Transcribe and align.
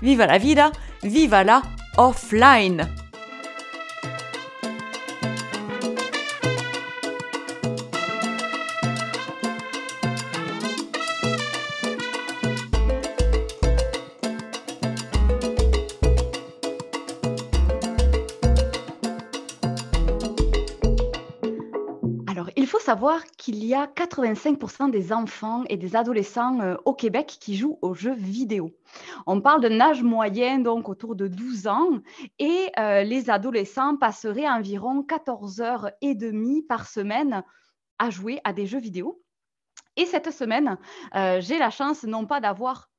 Viva 0.00 0.26
la 0.26 0.38
vida, 0.38 0.70
viva 1.02 1.44
la 1.44 1.62
offline. 1.96 3.03
Savoir 22.84 23.24
qu'il 23.38 23.64
y 23.64 23.74
a 23.74 23.86
85% 23.86 24.90
des 24.90 25.12
enfants 25.12 25.64
et 25.70 25.78
des 25.78 25.96
adolescents 25.96 26.60
euh, 26.60 26.76
au 26.84 26.92
Québec 26.92 27.38
qui 27.40 27.56
jouent 27.56 27.78
aux 27.80 27.94
jeux 27.94 28.14
vidéo. 28.14 28.72
On 29.26 29.40
parle 29.40 29.62
d'un 29.62 29.80
âge 29.80 30.02
moyen, 30.02 30.58
donc 30.58 30.90
autour 30.90 31.16
de 31.16 31.26
12 31.26 31.66
ans, 31.66 32.00
et 32.38 32.70
euh, 32.78 33.02
les 33.02 33.30
adolescents 33.30 33.96
passeraient 33.96 34.48
environ 34.48 35.02
14 35.02 35.62
heures 35.62 35.90
et 36.02 36.14
demie 36.14 36.60
par 36.62 36.86
semaine 36.86 37.42
à 37.98 38.10
jouer 38.10 38.40
à 38.44 38.52
des 38.52 38.66
jeux 38.66 38.80
vidéo. 38.80 39.22
Et 39.96 40.04
cette 40.04 40.30
semaine, 40.30 40.76
euh, 41.14 41.40
j'ai 41.40 41.58
la 41.58 41.70
chance 41.70 42.04
non 42.04 42.26
pas 42.26 42.40
d'avoir 42.40 42.90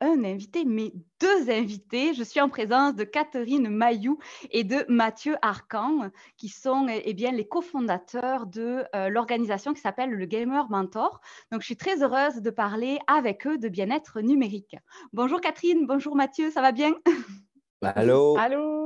un 0.00 0.24
invité, 0.24 0.64
mais 0.64 0.92
deux 1.20 1.50
invités. 1.50 2.14
Je 2.14 2.22
suis 2.22 2.40
en 2.40 2.48
présence 2.48 2.94
de 2.94 3.04
Catherine 3.04 3.68
Mayou 3.68 4.18
et 4.50 4.64
de 4.64 4.84
Mathieu 4.88 5.36
Arcan, 5.42 6.10
qui 6.36 6.48
sont 6.48 6.86
eh 6.88 7.14
bien, 7.14 7.32
les 7.32 7.46
cofondateurs 7.46 8.46
de 8.46 8.84
euh, 8.94 9.08
l'organisation 9.08 9.72
qui 9.72 9.80
s'appelle 9.80 10.10
le 10.10 10.26
Gamer 10.26 10.68
Mentor. 10.70 11.20
Donc, 11.50 11.62
je 11.62 11.66
suis 11.66 11.76
très 11.76 12.02
heureuse 12.02 12.36
de 12.36 12.50
parler 12.50 12.98
avec 13.06 13.46
eux 13.46 13.58
de 13.58 13.68
bien-être 13.68 14.20
numérique. 14.20 14.76
Bonjour 15.12 15.40
Catherine, 15.40 15.86
bonjour 15.86 16.14
Mathieu, 16.14 16.50
ça 16.50 16.60
va 16.60 16.72
bien? 16.72 16.94
Allô? 17.82 18.36
Allô? 18.38 18.85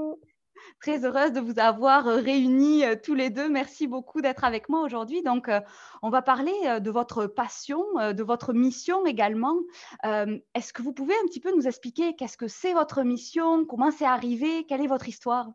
Très 0.80 1.04
heureuse 1.04 1.32
de 1.32 1.40
vous 1.40 1.58
avoir 1.58 2.06
euh, 2.06 2.16
réunis 2.16 2.84
euh, 2.84 2.96
tous 3.00 3.14
les 3.14 3.30
deux. 3.30 3.48
Merci 3.48 3.86
beaucoup 3.86 4.20
d'être 4.20 4.44
avec 4.44 4.68
moi 4.68 4.82
aujourd'hui. 4.82 5.22
Donc, 5.22 5.48
euh, 5.48 5.60
on 6.02 6.10
va 6.10 6.22
parler 6.22 6.52
de 6.80 6.90
votre 6.90 7.26
passion, 7.26 7.84
de 7.96 8.22
votre 8.22 8.52
mission 8.52 9.04
également. 9.04 9.56
Est-ce 10.02 10.72
que 10.72 10.82
vous 10.82 10.92
pouvez 10.92 11.14
un 11.14 11.26
petit 11.26 11.40
peu 11.40 11.54
nous 11.54 11.66
expliquer 11.66 12.16
qu'est-ce 12.16 12.36
que 12.36 12.48
c'est 12.48 12.72
votre 12.72 13.02
mission, 13.02 13.64
comment 13.66 13.90
c'est 13.90 14.06
arrivé, 14.06 14.64
quelle 14.66 14.80
est 14.80 14.86
votre 14.86 15.08
histoire? 15.08 15.48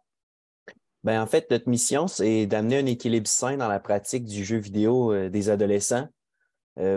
Ben, 1.03 1.21
en 1.21 1.25
fait, 1.25 1.49
notre 1.49 1.67
mission, 1.67 2.07
c'est 2.07 2.45
d'amener 2.45 2.79
un 2.79 2.85
équilibre 2.85 3.27
sain 3.27 3.57
dans 3.57 3.67
la 3.67 3.79
pratique 3.79 4.25
du 4.25 4.43
jeu 4.45 4.57
vidéo 4.57 5.29
des 5.29 5.49
adolescents. 5.49 6.07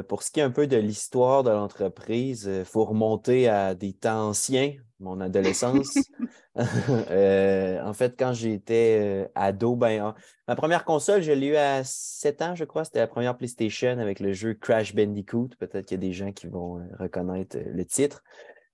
Pour 0.09 0.23
ce 0.23 0.31
qui 0.31 0.41
est 0.41 0.43
un 0.43 0.51
peu 0.51 0.67
de 0.67 0.77
l'histoire 0.77 1.43
de 1.45 1.51
l'entreprise, 1.51 2.51
il 2.53 2.65
faut 2.65 2.85
remonter 2.85 3.49
à 3.49 3.75
des 3.75 3.93
temps 3.93 4.29
anciens, 4.29 4.75
mon 4.99 5.21
adolescence. 5.21 5.95
Euh, 7.11 7.81
en 7.83 7.93
fait, 7.93 8.17
quand 8.19 8.33
j'étais 8.33 8.99
euh, 9.01 9.29
ado, 9.35 9.77
ben, 9.77 10.15
ma 10.47 10.57
première 10.57 10.85
console, 10.85 11.23
je 11.23 11.33
l'ai 11.33 11.49
eue 11.49 11.57
à 11.57 11.83
7 11.85 12.43
ans, 12.43 12.55
je 12.55 12.65
crois. 12.65 12.85
C'était 12.85 12.99
la 12.99 13.07
première 13.07 13.37
PlayStation 13.37 13.99
avec 13.99 14.21
le 14.21 14.33
jeu 14.33 14.55
Crash 14.55 14.95
Bandicoot. 14.95 15.51
Peut-être 15.59 15.87
qu'il 15.87 15.97
y 15.97 16.01
a 16.05 16.07
des 16.09 16.13
gens 16.13 16.33
qui 16.33 16.47
vont 16.47 16.79
euh, 16.79 16.83
reconnaître 16.99 17.57
le 17.59 17.85
titre. 17.85 18.23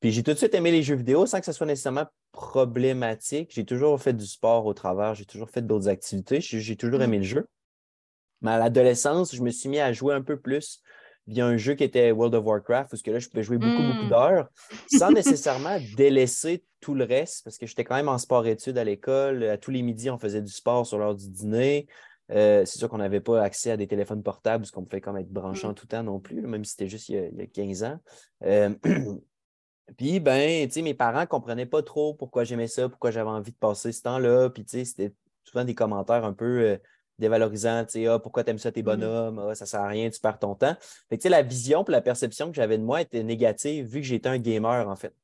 Puis 0.00 0.12
j'ai 0.12 0.22
tout 0.22 0.32
de 0.32 0.38
suite 0.38 0.54
aimé 0.54 0.70
les 0.70 0.82
jeux 0.82 0.96
vidéo 0.96 1.26
sans 1.26 1.40
que 1.40 1.46
ce 1.46 1.52
soit 1.52 1.66
nécessairement 1.66 2.06
problématique. 2.32 3.50
J'ai 3.54 3.64
toujours 3.64 4.00
fait 4.00 4.12
du 4.12 4.26
sport 4.26 4.66
au 4.66 4.74
travers, 4.74 5.14
j'ai 5.14 5.24
toujours 5.24 5.50
fait 5.50 5.62
d'autres 5.62 5.88
activités. 5.88 6.40
J'ai 6.40 6.76
toujours 6.76 7.02
aimé 7.02 7.18
le 7.18 7.24
jeu. 7.24 7.46
Mais 8.40 8.52
à 8.52 8.58
l'adolescence, 8.58 9.34
je 9.34 9.42
me 9.42 9.50
suis 9.50 9.68
mis 9.68 9.80
à 9.80 9.92
jouer 9.92 10.14
un 10.14 10.22
peu 10.22 10.38
plus 10.38 10.82
via 11.26 11.46
un 11.46 11.56
jeu 11.56 11.74
qui 11.74 11.84
était 11.84 12.10
World 12.12 12.34
of 12.34 12.44
Warcraft, 12.44 12.90
parce 12.90 13.02
que 13.02 13.10
là, 13.10 13.18
je 13.18 13.28
pouvais 13.28 13.42
jouer 13.42 13.58
beaucoup, 13.58 13.82
beaucoup 13.82 14.04
hmm. 14.04 14.10
d'heures, 14.10 14.48
sans 14.94 15.10
nécessairement 15.12 15.78
délaisser 15.96 16.64
tout 16.80 16.94
le 16.94 17.04
reste, 17.04 17.44
parce 17.44 17.56
que 17.56 17.66
j'étais 17.66 17.84
quand 17.84 17.94
même 17.94 18.08
en 18.08 18.18
sport-études 18.18 18.76
à 18.76 18.84
l'école. 18.84 19.44
À 19.44 19.56
tous 19.56 19.70
les 19.70 19.82
midis, 19.82 20.10
on 20.10 20.18
faisait 20.18 20.42
du 20.42 20.52
sport 20.52 20.86
sur 20.86 20.98
l'heure 20.98 21.14
du 21.14 21.28
dîner. 21.28 21.86
Euh, 22.30 22.64
c'est 22.64 22.78
sûr 22.78 22.88
qu'on 22.88 22.98
n'avait 22.98 23.20
pas 23.20 23.42
accès 23.42 23.70
à 23.70 23.76
des 23.76 23.86
téléphones 23.86 24.22
portables, 24.22 24.62
parce 24.62 24.70
qu'on 24.70 24.84
pouvait 24.84 25.00
quand 25.00 25.12
même 25.12 25.22
être 25.22 25.32
branché 25.32 25.66
en 25.66 25.70
hmm. 25.70 25.74
tout 25.74 25.86
temps 25.86 26.02
non 26.02 26.20
plus, 26.20 26.42
même 26.42 26.64
si 26.64 26.72
c'était 26.72 26.88
juste 26.88 27.08
il 27.08 27.16
y, 27.16 27.42
a, 27.42 27.46
15 27.46 27.84
ans. 27.84 27.98
Euh, 28.44 28.70
puis, 29.96 30.20
ben, 30.20 30.66
tu 30.66 30.74
sais, 30.74 30.82
mes 30.82 30.94
parents 30.94 31.20
ne 31.20 31.26
comprenaient 31.26 31.66
pas 31.66 31.82
trop 31.82 32.14
pourquoi 32.14 32.44
j'aimais 32.44 32.68
ça, 32.68 32.88
pourquoi 32.88 33.10
j'avais 33.10 33.30
envie 33.30 33.52
de 33.52 33.56
passer 33.56 33.92
ce 33.92 34.02
temps-là. 34.02 34.50
Puis, 34.50 34.64
tu 34.64 34.78
sais, 34.78 34.84
c'était 34.84 35.14
souvent 35.44 35.64
des 35.64 35.74
commentaires 35.74 36.24
un 36.24 36.32
peu 36.34 36.60
euh, 36.60 36.76
dévalorisant, 37.18 37.84
tu 37.84 37.92
sais, 37.92 38.06
ah, 38.06 38.18
pourquoi 38.18 38.44
tu 38.44 38.50
aimes 38.50 38.58
ça 38.58 38.72
tes 38.72 38.82
mmh 38.82 38.84
bonhommes, 38.84 39.38
ah, 39.38 39.54
ça 39.54 39.66
sert 39.66 39.80
à 39.80 39.88
rien, 39.88 40.10
tu 40.10 40.20
perds 40.20 40.38
ton 40.38 40.54
temps. 40.54 40.74
Fait 41.08 41.16
que, 41.16 41.22
tu 41.22 41.22
sais, 41.22 41.28
la 41.28 41.42
vision 41.42 41.84
et 41.84 41.90
la 41.90 42.00
perception 42.00 42.48
que 42.48 42.56
j'avais 42.56 42.78
de 42.78 42.82
moi 42.82 43.00
était 43.00 43.22
négative 43.22 43.86
vu 43.86 44.00
que 44.00 44.06
j'étais 44.06 44.28
un 44.28 44.38
gamer, 44.38 44.88
en 44.88 44.96
fait. 44.96 45.14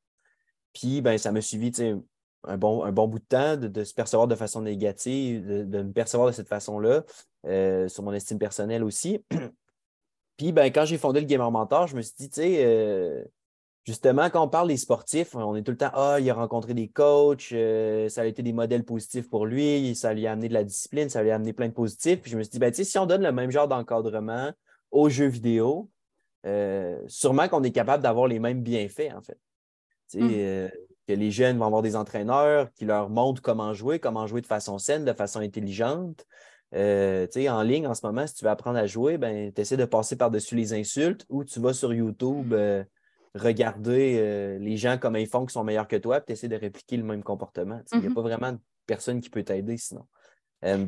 Puis, 0.73 1.01
ben, 1.01 1.17
ça 1.17 1.31
m'a 1.31 1.41
suivi, 1.41 1.71
tu 1.71 1.77
sais, 1.77 1.95
un 2.43 2.57
bon, 2.57 2.83
un 2.83 2.91
bon 2.91 3.07
bout 3.07 3.19
de 3.19 3.25
temps 3.25 3.57
de, 3.57 3.83
se 3.83 3.93
percevoir 3.93 4.27
de 4.27 4.35
façon 4.35 4.61
négative, 4.61 5.45
de, 5.45 5.81
me 5.83 5.91
percevoir 5.91 6.29
de 6.29 6.33
cette 6.33 6.47
façon-là, 6.47 7.03
euh, 7.45 7.87
sur 7.87 8.03
mon 8.03 8.13
estime 8.13 8.39
personnelle 8.39 8.83
aussi. 8.83 9.23
Puis, 10.37 10.51
ben, 10.51 10.71
quand 10.71 10.85
j'ai 10.85 10.97
fondé 10.97 11.19
le 11.19 11.25
Gamer 11.27 11.51
Mentor, 11.51 11.87
je 11.87 11.95
me 11.95 12.01
suis 12.01 12.15
dit, 12.17 12.29
tu 12.29 12.41
sais, 12.41 12.65
euh, 12.65 13.23
Justement, 13.83 14.29
quand 14.29 14.43
on 14.43 14.47
parle 14.47 14.67
des 14.67 14.77
sportifs, 14.77 15.35
on 15.35 15.55
est 15.55 15.63
tout 15.63 15.71
le 15.71 15.77
temps 15.77 15.89
Ah, 15.93 16.17
il 16.19 16.29
a 16.29 16.35
rencontré 16.35 16.75
des 16.75 16.87
coachs, 16.87 17.51
euh, 17.51 18.09
ça 18.09 18.21
a 18.21 18.25
été 18.25 18.43
des 18.43 18.53
modèles 18.53 18.83
positifs 18.83 19.27
pour 19.27 19.47
lui, 19.47 19.95
ça 19.95 20.13
lui 20.13 20.27
a 20.27 20.33
amené 20.33 20.49
de 20.49 20.53
la 20.53 20.63
discipline, 20.63 21.09
ça 21.09 21.23
lui 21.23 21.31
a 21.31 21.35
amené 21.35 21.51
plein 21.51 21.67
de 21.67 21.73
positifs. 21.73 22.21
Puis 22.21 22.29
je 22.29 22.37
me 22.37 22.43
suis 22.43 22.51
dit, 22.51 22.59
ben, 22.59 22.71
si 22.71 22.97
on 22.99 23.07
donne 23.07 23.23
le 23.23 23.31
même 23.31 23.49
genre 23.49 23.67
d'encadrement 23.67 24.51
aux 24.91 25.09
jeux 25.09 25.27
vidéo, 25.27 25.89
euh, 26.45 27.01
sûrement 27.07 27.47
qu'on 27.47 27.63
est 27.63 27.71
capable 27.71 28.03
d'avoir 28.03 28.27
les 28.27 28.37
mêmes 28.37 28.61
bienfaits, 28.61 29.13
en 29.15 29.21
fait. 29.21 29.39
Mmh. 30.13 30.29
Euh, 30.31 30.69
que 31.07 31.13
les 31.13 31.31
jeunes 31.31 31.57
vont 31.57 31.65
avoir 31.65 31.81
des 31.81 31.95
entraîneurs 31.95 32.71
qui 32.73 32.85
leur 32.85 33.09
montrent 33.09 33.41
comment 33.41 33.73
jouer, 33.73 33.97
comment 33.97 34.27
jouer 34.27 34.41
de 34.41 34.47
façon 34.47 34.77
saine, 34.77 35.05
de 35.05 35.13
façon 35.13 35.39
intelligente. 35.39 36.23
en 36.71 37.61
ligne, 37.63 37.87
en 37.87 37.95
ce 37.95 38.05
moment, 38.05 38.27
si 38.27 38.35
tu 38.35 38.45
veux 38.45 38.51
apprendre 38.51 38.77
à 38.77 38.85
jouer, 38.85 39.17
ben, 39.17 39.51
tu 39.51 39.61
essaies 39.61 39.77
de 39.77 39.85
passer 39.85 40.17
par-dessus 40.17 40.55
les 40.55 40.73
insultes 40.73 41.25
ou 41.29 41.43
tu 41.43 41.59
vas 41.59 41.73
sur 41.73 41.91
YouTube 41.91 42.53
regarder 43.35 44.17
euh, 44.19 44.57
les 44.59 44.77
gens 44.77 44.97
comme 44.97 45.15
ils 45.15 45.27
font 45.27 45.45
qui 45.45 45.53
sont 45.53 45.63
meilleurs 45.63 45.87
que 45.87 45.95
toi, 45.95 46.19
puis 46.19 46.27
tu 46.27 46.33
essaies 46.33 46.47
de 46.47 46.55
répliquer 46.55 46.97
le 46.97 47.03
même 47.03 47.23
comportement. 47.23 47.81
Il 47.93 47.99
n'y 47.99 48.05
a 48.05 48.09
mm-hmm. 48.09 48.13
pas 48.13 48.21
vraiment 48.21 48.51
de 48.53 48.59
personne 48.85 49.21
qui 49.21 49.29
peut 49.29 49.43
t'aider 49.43 49.77
sinon. 49.77 50.05
Euh, 50.65 50.85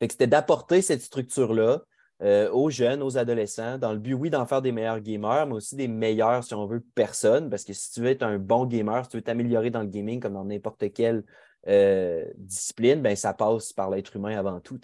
c'était 0.00 0.26
d'apporter 0.26 0.82
cette 0.82 1.02
structure-là 1.02 1.82
euh, 2.22 2.50
aux 2.50 2.70
jeunes, 2.70 3.02
aux 3.02 3.18
adolescents, 3.18 3.78
dans 3.78 3.92
le 3.92 3.98
but, 3.98 4.14
oui, 4.14 4.30
d'en 4.30 4.46
faire 4.46 4.62
des 4.62 4.72
meilleurs 4.72 5.00
gamers, 5.00 5.46
mais 5.46 5.54
aussi 5.54 5.76
des 5.76 5.88
meilleurs, 5.88 6.44
si 6.44 6.54
on 6.54 6.66
veut, 6.66 6.84
personnes. 6.94 7.50
Parce 7.50 7.64
que 7.64 7.72
si 7.72 7.92
tu 7.92 8.00
veux 8.00 8.08
être 8.08 8.22
un 8.22 8.38
bon 8.38 8.64
gamer, 8.66 9.04
si 9.04 9.10
tu 9.10 9.16
veux 9.16 9.22
t'améliorer 9.22 9.70
dans 9.70 9.82
le 9.82 9.88
gaming 9.88 10.20
comme 10.20 10.34
dans 10.34 10.44
n'importe 10.44 10.92
quelle 10.92 11.24
discipline, 12.36 13.02
ben, 13.02 13.14
ça 13.14 13.34
passe 13.34 13.72
par 13.72 13.90
l'être 13.90 14.16
humain 14.16 14.38
avant 14.38 14.60
tout. 14.60 14.80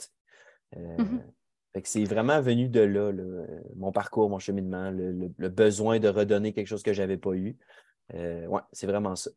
Mm-hmm 0.76 1.20
c'est 1.82 2.04
vraiment 2.04 2.40
venu 2.40 2.68
de 2.68 2.80
là, 2.80 3.12
mon 3.76 3.90
parcours, 3.90 4.30
mon 4.30 4.38
cheminement, 4.38 4.90
le, 4.90 5.48
besoin 5.48 5.98
de 5.98 6.08
redonner 6.08 6.52
quelque 6.52 6.68
chose 6.68 6.82
que 6.82 6.92
je 6.92 7.02
n'avais 7.02 7.16
pas 7.16 7.34
eu. 7.34 7.56
Euh, 8.14 8.46
oui, 8.48 8.60
c'est 8.72 8.86
vraiment 8.86 9.16
ça. 9.16 9.30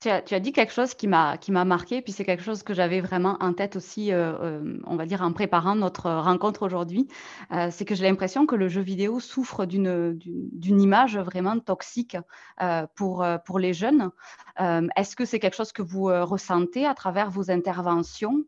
Tu 0.00 0.08
as, 0.08 0.40
dit 0.40 0.52
quelque 0.52 0.72
chose 0.72 0.94
qui 0.94 1.06
m'a 1.06 1.38
marqué, 1.64 2.02
puis 2.02 2.12
c'est 2.12 2.24
quelque 2.24 2.42
chose 2.42 2.64
que 2.64 2.74
j'avais 2.74 3.00
vraiment 3.00 3.36
en 3.38 3.52
tête 3.52 3.76
aussi, 3.76 4.12
euh, 4.12 4.32
euh, 4.40 4.78
on 4.84 4.96
va 4.96 5.06
dire, 5.06 5.22
en 5.22 5.32
préparant 5.32 5.76
notre 5.76 6.10
rencontre 6.10 6.62
aujourd'hui. 6.62 7.06
c'est 7.70 7.84
que 7.84 7.94
j'ai 7.94 8.02
l'impression 8.02 8.44
que 8.44 8.56
le 8.56 8.66
jeu 8.66 8.80
vidéo 8.80 9.20
souffre 9.20 9.64
d'une 9.64 10.80
image 10.80 11.16
vraiment 11.16 11.56
toxique 11.60 12.16
pour, 12.96 13.24
pour 13.46 13.58
les 13.60 13.72
jeunes. 13.72 14.10
Est-ce 14.58 15.14
que 15.14 15.24
c'est 15.24 15.38
quelque 15.38 15.56
chose 15.56 15.72
que 15.72 15.82
vous 15.82 16.06
ressentez 16.06 16.84
à 16.84 16.94
travers 16.94 17.30
vos 17.30 17.52
interventions? 17.52 18.44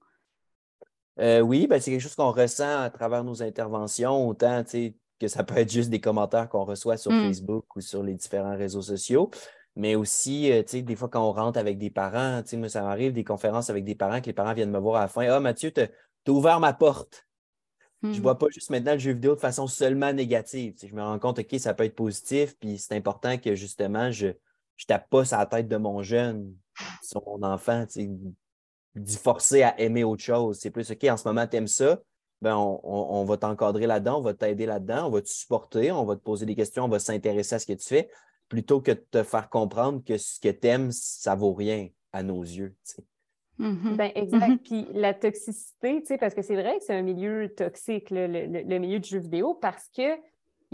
Euh, 1.21 1.41
oui, 1.41 1.67
ben, 1.67 1.81
c'est 1.81 1.91
quelque 1.91 2.01
chose 2.01 2.15
qu'on 2.15 2.33
ressent 2.33 2.81
à 2.81 2.91
travers 2.91 3.25
nos 3.25 3.43
interventions, 3.43 4.29
autant 4.29 4.65
que 4.65 5.29
ça 5.29 5.45
peut 5.45 5.57
être 5.59 5.71
juste 5.71 5.91
des 5.91 6.01
commentaires 6.01 6.49
qu'on 6.49 6.65
reçoit 6.65 6.97
sur 6.97 7.13
mmh. 7.13 7.27
Facebook 7.27 7.77
ou 7.77 7.81
sur 7.81 8.03
les 8.03 8.15
différents 8.15 8.57
réseaux 8.57 8.83
sociaux, 8.83 9.31
mais 9.77 9.95
aussi, 9.95 10.51
euh, 10.53 10.63
des 10.63 10.97
fois, 10.97 11.09
quand 11.09 11.27
on 11.27 11.33
rentre 11.33 11.59
avec 11.59 11.79
des 11.79 11.91
parents, 11.91 12.43
moi, 12.55 12.69
ça 12.69 12.83
m'arrive 12.83 13.13
des 13.13 13.25
conférences 13.25 13.71
avec 13.71 13.85
des 13.85 13.95
parents 13.95 14.21
que 14.21 14.27
les 14.27 14.33
parents 14.33 14.55
viennent 14.55 14.71
me 14.71 14.79
voir 14.79 14.97
à 14.97 15.01
la 15.03 15.09
fin. 15.09 15.27
Ah, 15.29 15.41
Mathieu, 15.41 15.71
tu 15.71 15.83
as, 15.83 15.89
ouvert 16.31 16.59
ma 16.61 16.73
porte. 16.73 17.27
Je 18.03 18.09
ne 18.09 18.15
mmh. 18.15 18.21
vois 18.21 18.39
pas 18.39 18.47
juste 18.51 18.71
maintenant 18.71 18.93
le 18.93 18.99
jeu 18.99 19.13
vidéo 19.13 19.35
de 19.35 19.41
façon 19.41 19.67
seulement 19.67 20.13
négative. 20.13 20.75
je 20.83 20.95
me 20.95 21.03
rends 21.03 21.19
compte, 21.19 21.39
OK, 21.39 21.59
ça 21.59 21.73
peut 21.73 21.85
être 21.85 21.95
positif, 21.95 22.55
puis 22.59 22.77
c'est 22.77 22.95
important 22.95 23.39
que 23.39 23.55
justement, 23.55 24.11
je, 24.11 24.29
je 24.77 24.85
tape 24.85 25.09
pas 25.09 25.25
sur 25.25 25.39
la 25.39 25.47
tête 25.47 25.69
de 25.69 25.77
mon 25.77 26.03
jeune, 26.03 26.55
sur 27.03 27.23
mon 27.27 27.43
enfant, 27.43 27.87
d'y 28.95 29.17
forcer 29.17 29.63
à 29.63 29.79
aimer 29.81 30.05
autre 30.05 30.23
chose. 30.23 30.59
C'est 30.59 30.71
plus, 30.71 30.91
OK, 30.91 31.05
en 31.05 31.17
ce 31.17 31.27
moment, 31.27 31.47
tu 31.47 31.57
aimes 31.57 31.67
ça, 31.67 32.01
ben 32.41 32.57
on, 32.57 33.25
va 33.25 33.37
t'encadrer 33.39 33.87
là-dedans, 33.87 34.19
on 34.19 34.23
va 34.23 34.35
t'aider 34.35 34.67
là-dedans, 34.67 35.07
on 35.07 35.11
va 35.11 35.23
te 35.23 35.29
supporter, 35.29 35.91
on 35.93 36.05
va 36.05 36.15
te 36.15 36.21
poser 36.21 36.45
des 36.45 36.55
questions, 36.55 36.85
on 36.85 36.89
va 36.89 36.99
s'intéresser 36.99 37.55
à 37.55 37.59
ce 37.59 37.67
que 37.67 37.73
tu 37.73 37.87
fais, 37.87 38.11
plutôt 38.49 38.81
que 38.81 38.91
de 38.91 39.05
te 39.11 39.23
faire 39.23 39.49
comprendre 39.49 40.05
que 40.05 40.19
ce 40.19 40.39
que 40.41 40.51
tu 40.51 40.67
aimes, 40.69 40.93
ça 40.93 41.35
vaut 41.35 41.55
rien 41.55 41.89
à 42.13 42.23
nos 42.23 42.43
yeux. 42.43 42.75
Mm-hmm. 43.59 43.97
Ben, 43.97 44.13
exact. 44.15 44.49
Mm-hmm. 44.49 44.59
Puis 44.59 44.87
la 44.93 45.15
toxicité, 45.15 46.03
parce 46.19 46.35
que 46.35 46.43
c'est 46.43 46.55
vrai 46.55 46.79
que 46.79 46.85
c'est 46.85 46.95
un 46.95 47.03
milieu 47.03 47.49
toxique, 47.55 48.11
le, 48.11 48.79
milieu 48.79 48.99
du 48.99 49.09
jeu 49.09 49.21
vidéo, 49.21 49.55
parce 49.55 49.89
que 49.97 50.17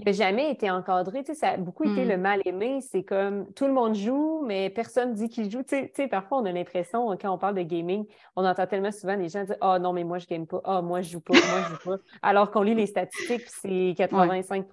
il 0.01 0.07
n'a 0.07 0.13
jamais 0.13 0.51
été 0.51 0.71
encadré. 0.71 1.23
Ça 1.35 1.51
a 1.51 1.57
beaucoup 1.59 1.85
été 1.85 2.05
le 2.05 2.17
mm. 2.17 2.21
mal 2.21 2.41
aimé. 2.47 2.81
C'est 2.81 3.03
comme 3.03 3.53
tout 3.53 3.67
le 3.67 3.73
monde 3.73 3.95
joue, 3.95 4.43
mais 4.47 4.71
personne 4.71 5.13
dit 5.13 5.29
qu'il 5.29 5.51
joue. 5.51 5.63
parfois, 6.11 6.39
on 6.39 6.45
a 6.47 6.53
l'impression, 6.53 7.17
quand 7.21 7.31
on 7.31 7.39
parle 7.39 7.55
de 7.55 7.63
gaming, 7.63 8.07
on 8.35 8.45
entend 8.45 8.67
tellement 8.67 8.93
souvent 8.93 9.17
les 9.17 9.29
gens 9.29 9.45
dire 9.45 9.57
Ah 9.61 9.75
oh, 9.77 9.79
non, 9.79 9.93
mais 9.93 10.05
moi, 10.05 10.19
je 10.19 10.25
ne 10.25 10.31
game 10.31 10.47
pas. 10.47 10.61
Ah, 10.65 10.81
moi, 10.81 11.03
je 11.03 11.11
joue 11.11 11.21
pas. 11.21 11.35
Moi, 11.35 11.63
je 11.65 11.75
joue 11.75 11.91
pas. 11.91 12.03
Alors 12.23 12.51
qu'on 12.51 12.63
lit 12.63 12.75
les 12.75 12.87
statistiques, 12.87 13.47
c'est 13.47 13.95
85 13.97 14.67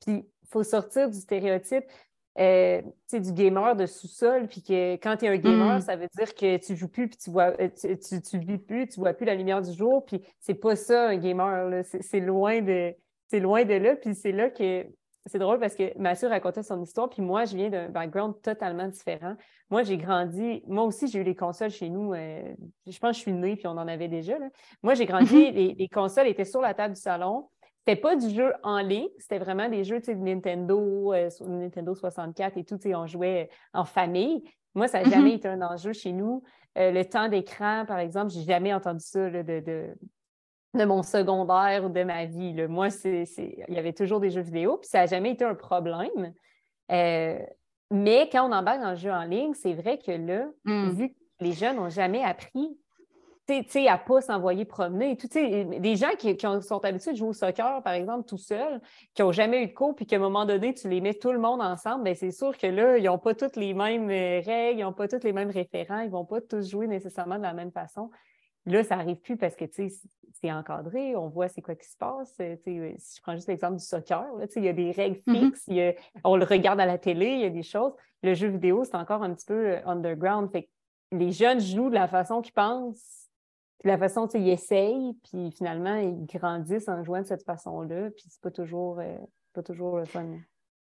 Puis 0.00 0.14
il 0.14 0.48
faut 0.50 0.62
sortir 0.62 1.10
du 1.10 1.18
stéréotype. 1.18 1.84
Euh, 2.38 2.80
du 3.12 3.32
gamer 3.32 3.74
de 3.74 3.86
sous-sol, 3.86 4.46
puis 4.46 4.62
que 4.62 4.94
quand 4.94 5.16
tu 5.16 5.24
es 5.24 5.28
un 5.28 5.36
gamer, 5.36 5.78
mm. 5.78 5.80
ça 5.80 5.96
veut 5.96 6.06
dire 6.16 6.32
que 6.32 6.56
tu 6.58 6.76
joues 6.76 6.88
plus, 6.88 7.08
puis 7.08 7.18
tu 7.18 7.28
vois, 7.28 7.52
euh, 7.60 7.68
tu, 7.68 8.22
tu, 8.22 8.38
vis 8.38 8.56
plus, 8.56 8.88
tu 8.88 9.00
vois 9.00 9.12
plus 9.12 9.26
la 9.26 9.34
lumière 9.34 9.60
du 9.60 9.72
jour, 9.72 10.04
puis 10.06 10.22
c'est 10.38 10.54
pas 10.54 10.76
ça 10.76 11.08
un 11.08 11.16
gamer, 11.16 11.82
c'est 11.84 12.20
loin 12.20 12.62
de 12.62 12.94
c'est 13.30 13.40
loin 13.40 13.64
de 13.64 13.74
là, 13.74 13.94
puis 13.94 14.14
c'est 14.14 14.32
là 14.32 14.50
que 14.50 14.86
c'est 15.26 15.38
drôle 15.38 15.58
parce 15.60 15.74
que 15.74 15.96
Mathieu 15.98 16.28
racontait 16.28 16.62
son 16.62 16.82
histoire, 16.82 17.08
puis 17.08 17.22
moi, 17.22 17.44
je 17.44 17.54
viens 17.54 17.68
d'un 17.68 17.88
background 17.88 18.34
totalement 18.42 18.88
différent. 18.88 19.36
Moi, 19.68 19.82
j'ai 19.82 19.98
grandi, 19.98 20.62
moi 20.66 20.84
aussi, 20.84 21.06
j'ai 21.06 21.20
eu 21.20 21.22
les 21.22 21.36
consoles 21.36 21.70
chez 21.70 21.90
nous. 21.90 22.12
Euh, 22.14 22.42
je 22.86 22.98
pense 22.98 23.10
que 23.10 23.16
je 23.16 23.20
suis 23.20 23.32
née, 23.32 23.54
puis 23.54 23.66
on 23.66 23.72
en 23.72 23.86
avait 23.86 24.08
déjà. 24.08 24.34
Moi, 24.82 24.94
j'ai 24.94 25.06
grandi, 25.06 25.52
les, 25.52 25.74
les, 25.74 25.88
consoles 25.88 26.26
étaient 26.26 26.44
sur 26.44 26.60
la 26.60 26.74
table 26.74 26.94
du 26.94 27.00
salon. 27.00 27.48
C'était 27.86 28.00
pas 28.00 28.16
du 28.16 28.30
jeu 28.30 28.52
en 28.62 28.80
ligne, 28.80 29.08
c'était 29.18 29.38
vraiment 29.38 29.68
des 29.68 29.84
jeux 29.84 30.00
de 30.00 30.12
Nintendo, 30.14 31.12
euh, 31.12 31.28
Nintendo 31.46 31.94
64 31.94 32.56
et 32.56 32.64
tout, 32.64 32.78
on 32.86 33.06
jouait 33.06 33.48
en 33.72 33.84
famille. 33.84 34.42
Moi, 34.74 34.88
ça 34.88 35.00
n'a 35.00 35.06
mhm. 35.06 35.12
jamais 35.12 35.34
été 35.34 35.48
un 35.48 35.62
enjeu 35.62 35.92
chez 35.92 36.12
nous. 36.12 36.42
Euh, 36.78 36.90
le 36.90 37.04
temps 37.04 37.28
d'écran, 37.28 37.84
par 37.86 37.98
exemple, 37.98 38.32
j'ai 38.32 38.42
jamais 38.42 38.72
entendu 38.72 39.04
ça 39.04 39.30
de, 39.30 39.42
de, 39.42 39.94
mon 40.74 41.02
secondaire 41.02 41.84
ou 41.84 41.88
de 41.88 42.02
ma 42.02 42.26
vie. 42.26 42.54
Moi, 42.68 42.90
c'est, 42.90 43.24
il 43.68 43.74
y 43.74 43.78
avait 43.78 43.92
toujours 43.92 44.20
des 44.20 44.30
jeux 44.30 44.42
vidéo, 44.42 44.78
puis 44.78 44.88
ça 44.88 45.00
n'a 45.00 45.06
jamais 45.06 45.32
été 45.32 45.44
un 45.44 45.54
problème. 45.54 46.32
Euh, 46.92 47.38
mais 47.90 48.28
quand 48.30 48.48
on 48.48 48.52
embarque 48.52 48.80
dans 48.80 48.90
le 48.90 48.96
jeu 48.96 49.10
en 49.10 49.24
ligne, 49.24 49.54
c'est 49.54 49.74
vrai 49.74 49.98
que 49.98 50.12
là, 50.12 50.46
hmm. 50.64 50.90
vu 50.90 51.08
que 51.10 51.14
les 51.40 51.52
jeunes 51.52 51.76
n'ont 51.76 51.88
jamais 51.88 52.22
appris 52.22 52.76
à 53.88 53.98
pas 53.98 54.20
s'envoyer 54.20 54.64
promener. 54.64 55.16
Tout, 55.16 55.28
des 55.28 55.96
gens 55.96 56.10
qui, 56.18 56.36
sont 56.62 56.84
habitués 56.84 57.12
de 57.12 57.16
jouer 57.16 57.28
au 57.28 57.32
soccer, 57.32 57.82
par 57.82 57.94
exemple, 57.94 58.28
tout 58.28 58.38
seuls, 58.38 58.80
qui 59.14 59.22
n'ont 59.22 59.32
jamais 59.32 59.62
eu 59.62 59.66
de 59.66 59.72
cours, 59.72 59.94
puis 59.94 60.06
qu'à 60.06 60.16
un 60.16 60.20
moment 60.20 60.44
donné, 60.44 60.74
tu 60.74 60.88
les 60.88 61.00
mets 61.00 61.14
tout 61.14 61.32
le 61.32 61.38
monde 61.38 61.60
ensemble, 61.60 62.04
bien, 62.04 62.14
c'est 62.14 62.30
sûr 62.30 62.56
que 62.56 62.66
là, 62.66 62.98
ils 62.98 63.04
n'ont 63.04 63.18
pas 63.18 63.34
toutes 63.34 63.56
les 63.56 63.74
mêmes 63.74 64.10
euh, 64.10 64.40
règles, 64.44 64.80
ils 64.80 64.82
n'ont 64.82 64.92
pas 64.92 65.08
tous 65.08 65.24
les 65.24 65.32
mêmes 65.32 65.50
référents, 65.50 66.00
ils 66.00 66.06
ne 66.06 66.12
vont 66.12 66.24
pas 66.24 66.40
tous 66.40 66.68
jouer 66.68 66.86
nécessairement 66.86 67.36
de 67.36 67.42
la 67.42 67.54
même 67.54 67.72
façon. 67.72 68.10
Là, 68.66 68.84
ça 68.84 68.96
n'arrive 68.96 69.16
plus 69.16 69.36
parce 69.36 69.56
que 69.56 69.64
c'est 69.70 70.52
encadré, 70.52 71.16
on 71.16 71.28
voit 71.28 71.48
c'est 71.48 71.62
quoi 71.62 71.74
qui 71.74 71.88
se 71.88 71.96
passe. 71.96 72.34
Euh, 72.40 72.56
si 72.98 73.16
je 73.16 73.22
prends 73.22 73.34
juste 73.34 73.48
l'exemple 73.48 73.76
du 73.76 73.84
soccer, 73.84 74.26
il 74.56 74.64
y 74.64 74.68
a 74.68 74.72
des 74.72 74.90
règles 74.90 75.20
mm-hmm. 75.26 75.54
fixes, 75.54 75.98
on 76.24 76.36
le 76.36 76.44
regarde 76.44 76.80
à 76.80 76.86
la 76.86 76.98
télé, 76.98 77.26
il 77.26 77.40
y 77.40 77.44
a 77.44 77.50
des 77.50 77.62
choses. 77.62 77.92
Le 78.22 78.34
jeu 78.34 78.48
vidéo, 78.48 78.84
c'est 78.84 78.96
encore 78.96 79.22
un 79.22 79.34
petit 79.34 79.46
peu 79.46 79.70
euh, 79.70 79.80
underground. 79.86 80.50
Fait 80.50 80.68
les 81.12 81.32
jeunes 81.32 81.60
jouent 81.60 81.88
de 81.88 81.94
la 81.94 82.06
façon 82.06 82.40
qu'ils 82.42 82.52
pensent 82.52 83.20
la 83.84 83.98
façon, 83.98 84.26
tu 84.26 84.32
sais, 84.32 84.40
ils 84.40 84.50
essayent, 84.50 85.14
puis 85.24 85.50
finalement, 85.52 85.96
ils 85.96 86.26
grandissent 86.26 86.88
en 86.88 87.02
jouant 87.02 87.20
de 87.20 87.26
cette 87.26 87.44
façon-là, 87.44 88.10
puis 88.10 88.24
c'est 88.28 88.40
pas 88.40 88.50
toujours, 88.50 88.98
euh, 89.00 89.16
pas 89.52 89.62
toujours 89.62 89.96
le 89.96 90.04
fun. 90.04 90.28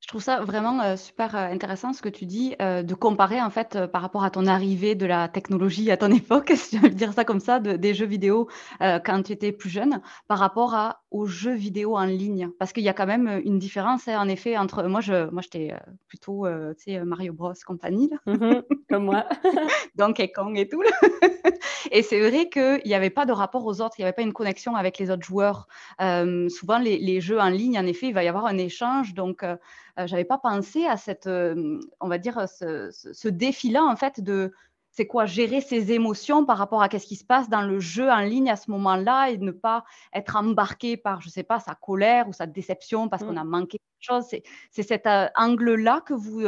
Je 0.01 0.07
trouve 0.07 0.21
ça 0.21 0.41
vraiment 0.41 0.81
euh, 0.81 0.95
super 0.97 1.35
intéressant 1.35 1.91
ce 1.91 2.01
que 2.01 2.09
tu 2.09 2.25
dis, 2.25 2.55
de 2.59 2.93
comparer 2.93 3.41
en 3.41 3.49
fait 3.49 3.87
par 3.87 4.01
rapport 4.01 4.23
à 4.23 4.29
ton 4.29 4.45
arrivée 4.45 4.93
de 4.93 5.05
la 5.05 5.27
technologie 5.27 5.89
à 5.89 5.97
ton 5.97 6.11
époque, 6.11 6.51
si 6.55 6.77
je 6.77 6.81
veux 6.83 6.89
dire 6.89 7.13
ça 7.13 7.25
comme 7.25 7.39
ça, 7.39 7.59
des 7.59 7.93
jeux 7.93 8.05
vidéo 8.05 8.47
quand 8.79 9.23
tu 9.23 9.31
étais 9.31 9.51
plus 9.51 9.69
jeune, 9.69 10.01
par 10.27 10.37
rapport 10.37 10.75
à, 10.75 11.01
aux 11.11 11.25
jeux 11.25 11.55
vidéo 11.55 11.97
en 11.97 12.05
ligne. 12.05 12.49
Parce 12.59 12.71
qu'il 12.73 12.83
y 12.83 12.89
a 12.89 12.93
quand 12.93 13.07
même 13.07 13.41
une 13.45 13.57
différence, 13.57 14.07
hein, 14.07 14.19
en 14.19 14.27
effet, 14.27 14.57
entre. 14.57 14.83
Moi, 14.83 15.01
je, 15.01 15.29
moi 15.31 15.41
j'étais 15.41 15.73
plutôt, 16.07 16.45
tu 16.77 16.93
sais, 16.93 17.03
Mario 17.03 17.33
Bros. 17.33 17.53
compagnie, 17.65 18.11
mm-hmm, 18.27 18.63
comme 18.89 19.05
moi. 19.05 19.25
Donkey 19.95 20.31
Kong 20.31 20.57
et 20.57 20.67
tout. 20.67 20.83
Et 21.91 22.01
c'est 22.01 22.19
vrai 22.19 22.49
qu'il 22.49 22.81
n'y 22.85 22.93
avait 22.93 23.09
pas 23.09 23.25
de 23.25 23.31
rapport 23.31 23.65
aux 23.65 23.81
autres, 23.81 23.95
il 23.97 24.01
n'y 24.01 24.05
avait 24.05 24.13
pas 24.13 24.21
une 24.21 24.33
connexion 24.33 24.75
avec 24.75 24.97
les 24.97 25.11
autres 25.11 25.25
joueurs. 25.25 25.67
Souvent, 25.99 26.79
les, 26.79 27.21
jeux 27.21 27.39
en 27.39 27.49
ligne, 27.49 27.77
en 27.79 27.85
effet, 27.85 28.07
il 28.07 28.13
va 28.13 28.23
y 28.23 28.27
avoir 28.27 28.45
un 28.45 28.57
échange. 28.57 29.13
Donc, 29.13 29.45
je 29.97 30.11
n'avais 30.11 30.25
pas 30.25 30.37
pensé 30.37 30.85
à 30.85 30.97
cette, 30.97 31.27
on 31.27 32.07
va 32.07 32.17
dire, 32.17 32.47
ce, 32.47 33.27
défi-là, 33.27 33.83
en 33.83 33.95
fait, 33.95 34.21
de 34.21 34.51
c'est 34.91 35.07
quoi 35.07 35.25
gérer 35.25 35.59
ses 35.59 35.91
émotions 35.91 36.45
par 36.45 36.57
rapport 36.57 36.81
à 36.81 36.89
ce 36.89 37.05
qui 37.05 37.17
se 37.17 37.25
passe 37.25 37.49
dans 37.49 37.63
le 37.63 37.79
jeu 37.79 38.09
en 38.09 38.21
ligne 38.21 38.49
à 38.49 38.55
ce 38.55 38.71
moment-là 38.71 39.29
et 39.29 39.37
ne 39.37 39.51
pas 39.51 39.83
être 40.13 40.37
embarqué 40.37 40.95
par, 40.95 41.19
je 41.19 41.27
ne 41.27 41.31
sais 41.31 41.43
pas, 41.43 41.59
sa 41.59 41.75
colère 41.75 42.29
ou 42.29 42.33
sa 42.33 42.45
déception 42.45 43.09
parce 43.09 43.21
qu'on 43.21 43.33
mm. 43.33 43.37
a 43.37 43.43
manqué 43.43 43.77
quelque 43.77 43.99
chose. 43.99 44.41
C'est 44.71 44.83
cet 44.83 45.07
angle-là 45.35 46.01
que 46.05 46.13
vous, 46.13 46.41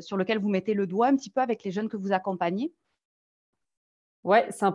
sur 0.00 0.16
lequel 0.16 0.38
vous 0.38 0.48
mettez 0.48 0.74
le 0.74 0.86
doigt 0.86 1.08
un 1.08 1.16
petit 1.16 1.30
peu 1.30 1.40
avec 1.40 1.64
les 1.64 1.72
jeunes 1.72 1.88
que 1.88 1.96
vous 1.96 2.12
accompagnez? 2.12 2.72
Oui, 4.22 4.38
100 4.50 4.74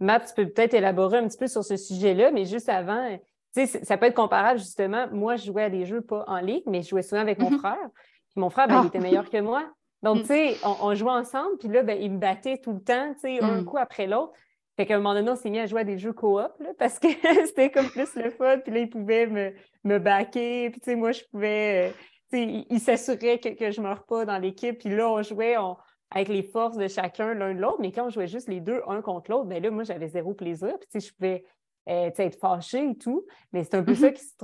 Matt, 0.00 0.26
tu 0.26 0.34
peux 0.34 0.52
peut-être 0.52 0.74
élaborer 0.74 1.18
un 1.18 1.28
petit 1.28 1.38
peu 1.38 1.46
sur 1.46 1.64
ce 1.64 1.76
sujet-là, 1.76 2.32
mais 2.32 2.44
juste 2.44 2.68
avant, 2.68 3.16
ça 3.54 3.96
peut 3.96 4.06
être 4.06 4.14
comparable 4.14 4.58
justement. 4.58 5.06
Moi, 5.12 5.36
je 5.36 5.46
jouais 5.46 5.64
à 5.64 5.70
des 5.70 5.84
jeux 5.84 6.00
pas 6.00 6.24
en 6.26 6.38
ligne, 6.38 6.62
mais 6.66 6.82
je 6.82 6.88
jouais 6.88 7.02
souvent 7.02 7.20
avec 7.20 7.38
mon 7.38 7.50
mm-hmm. 7.50 7.58
frère. 7.58 7.88
Puis 8.30 8.40
mon 8.40 8.50
frère, 8.50 8.66
ben, 8.68 8.76
il 8.76 8.84
ah. 8.84 8.86
était 8.86 9.00
meilleur 9.00 9.28
que 9.28 9.40
moi. 9.40 9.64
Donc, 10.02 10.18
mm. 10.18 10.20
tu 10.22 10.26
sais, 10.26 10.56
on, 10.64 10.94
jouait 10.94 11.12
ensemble, 11.12 11.58
puis 11.58 11.68
là, 11.68 11.82
ben, 11.82 11.98
il 12.00 12.12
me 12.12 12.18
battait 12.18 12.58
tout 12.58 12.72
le 12.72 12.80
temps, 12.80 13.12
tu 13.14 13.20
sais, 13.20 13.42
un 13.42 13.60
mm. 13.60 13.64
coup 13.64 13.78
après 13.78 14.06
l'autre. 14.06 14.32
Fait 14.76 14.86
qu'à 14.86 14.94
un 14.94 14.98
moment 14.98 15.14
donné, 15.14 15.30
on 15.30 15.36
s'est 15.36 15.50
mis 15.50 15.58
à 15.58 15.66
jouer 15.66 15.82
à 15.82 15.84
des 15.84 15.98
jeux 15.98 16.12
coop, 16.12 16.50
parce 16.78 16.98
que 16.98 17.08
c'était 17.46 17.70
comme 17.70 17.88
plus 17.88 18.14
le 18.16 18.30
fun. 18.30 18.58
Puis 18.58 18.72
là, 18.72 18.80
il 18.80 18.90
pouvait 18.90 19.26
me, 19.26 19.52
me 19.84 19.98
baquer. 19.98 20.70
Puis, 20.70 20.80
tu 20.80 20.90
sais, 20.90 20.96
moi, 20.96 21.12
je 21.12 21.22
pouvais. 21.30 21.90
Euh, 21.90 21.92
tu 22.32 22.38
sais, 22.38 22.66
il, 22.68 22.80
s'assurait 22.80 23.38
que, 23.38 23.50
que 23.50 23.70
je 23.70 23.80
ne 23.80 23.86
meure 23.86 24.04
pas 24.04 24.24
dans 24.24 24.38
l'équipe. 24.38 24.78
Puis 24.78 24.88
là, 24.88 25.10
on 25.10 25.22
jouait, 25.22 25.58
on, 25.58 25.76
avec 26.10 26.28
les 26.28 26.42
forces 26.42 26.78
de 26.78 26.88
chacun 26.88 27.34
l'un 27.34 27.54
de 27.54 27.60
l'autre, 27.60 27.78
mais 27.80 27.92
quand 27.92 28.06
on 28.06 28.10
jouait 28.10 28.26
juste 28.26 28.48
les 28.48 28.60
deux 28.60 28.80
un 28.88 29.02
contre 29.02 29.30
l'autre, 29.30 29.44
bien 29.44 29.60
là, 29.60 29.70
moi, 29.70 29.84
j'avais 29.84 30.08
zéro 30.08 30.32
plaisir. 30.32 30.72
Puis, 30.90 31.00
je 31.00 31.12
pouvais 31.12 31.44
euh, 31.88 32.10
être 32.16 32.38
fâchée 32.38 32.90
et 32.90 32.96
tout, 32.96 33.26
mais 33.52 33.64
c'est 33.64 33.74
un 33.74 33.82
peu 33.82 33.94
ça 33.94 34.08
mm-hmm. 34.08 34.12
qui 34.14 34.24
se 34.24 34.34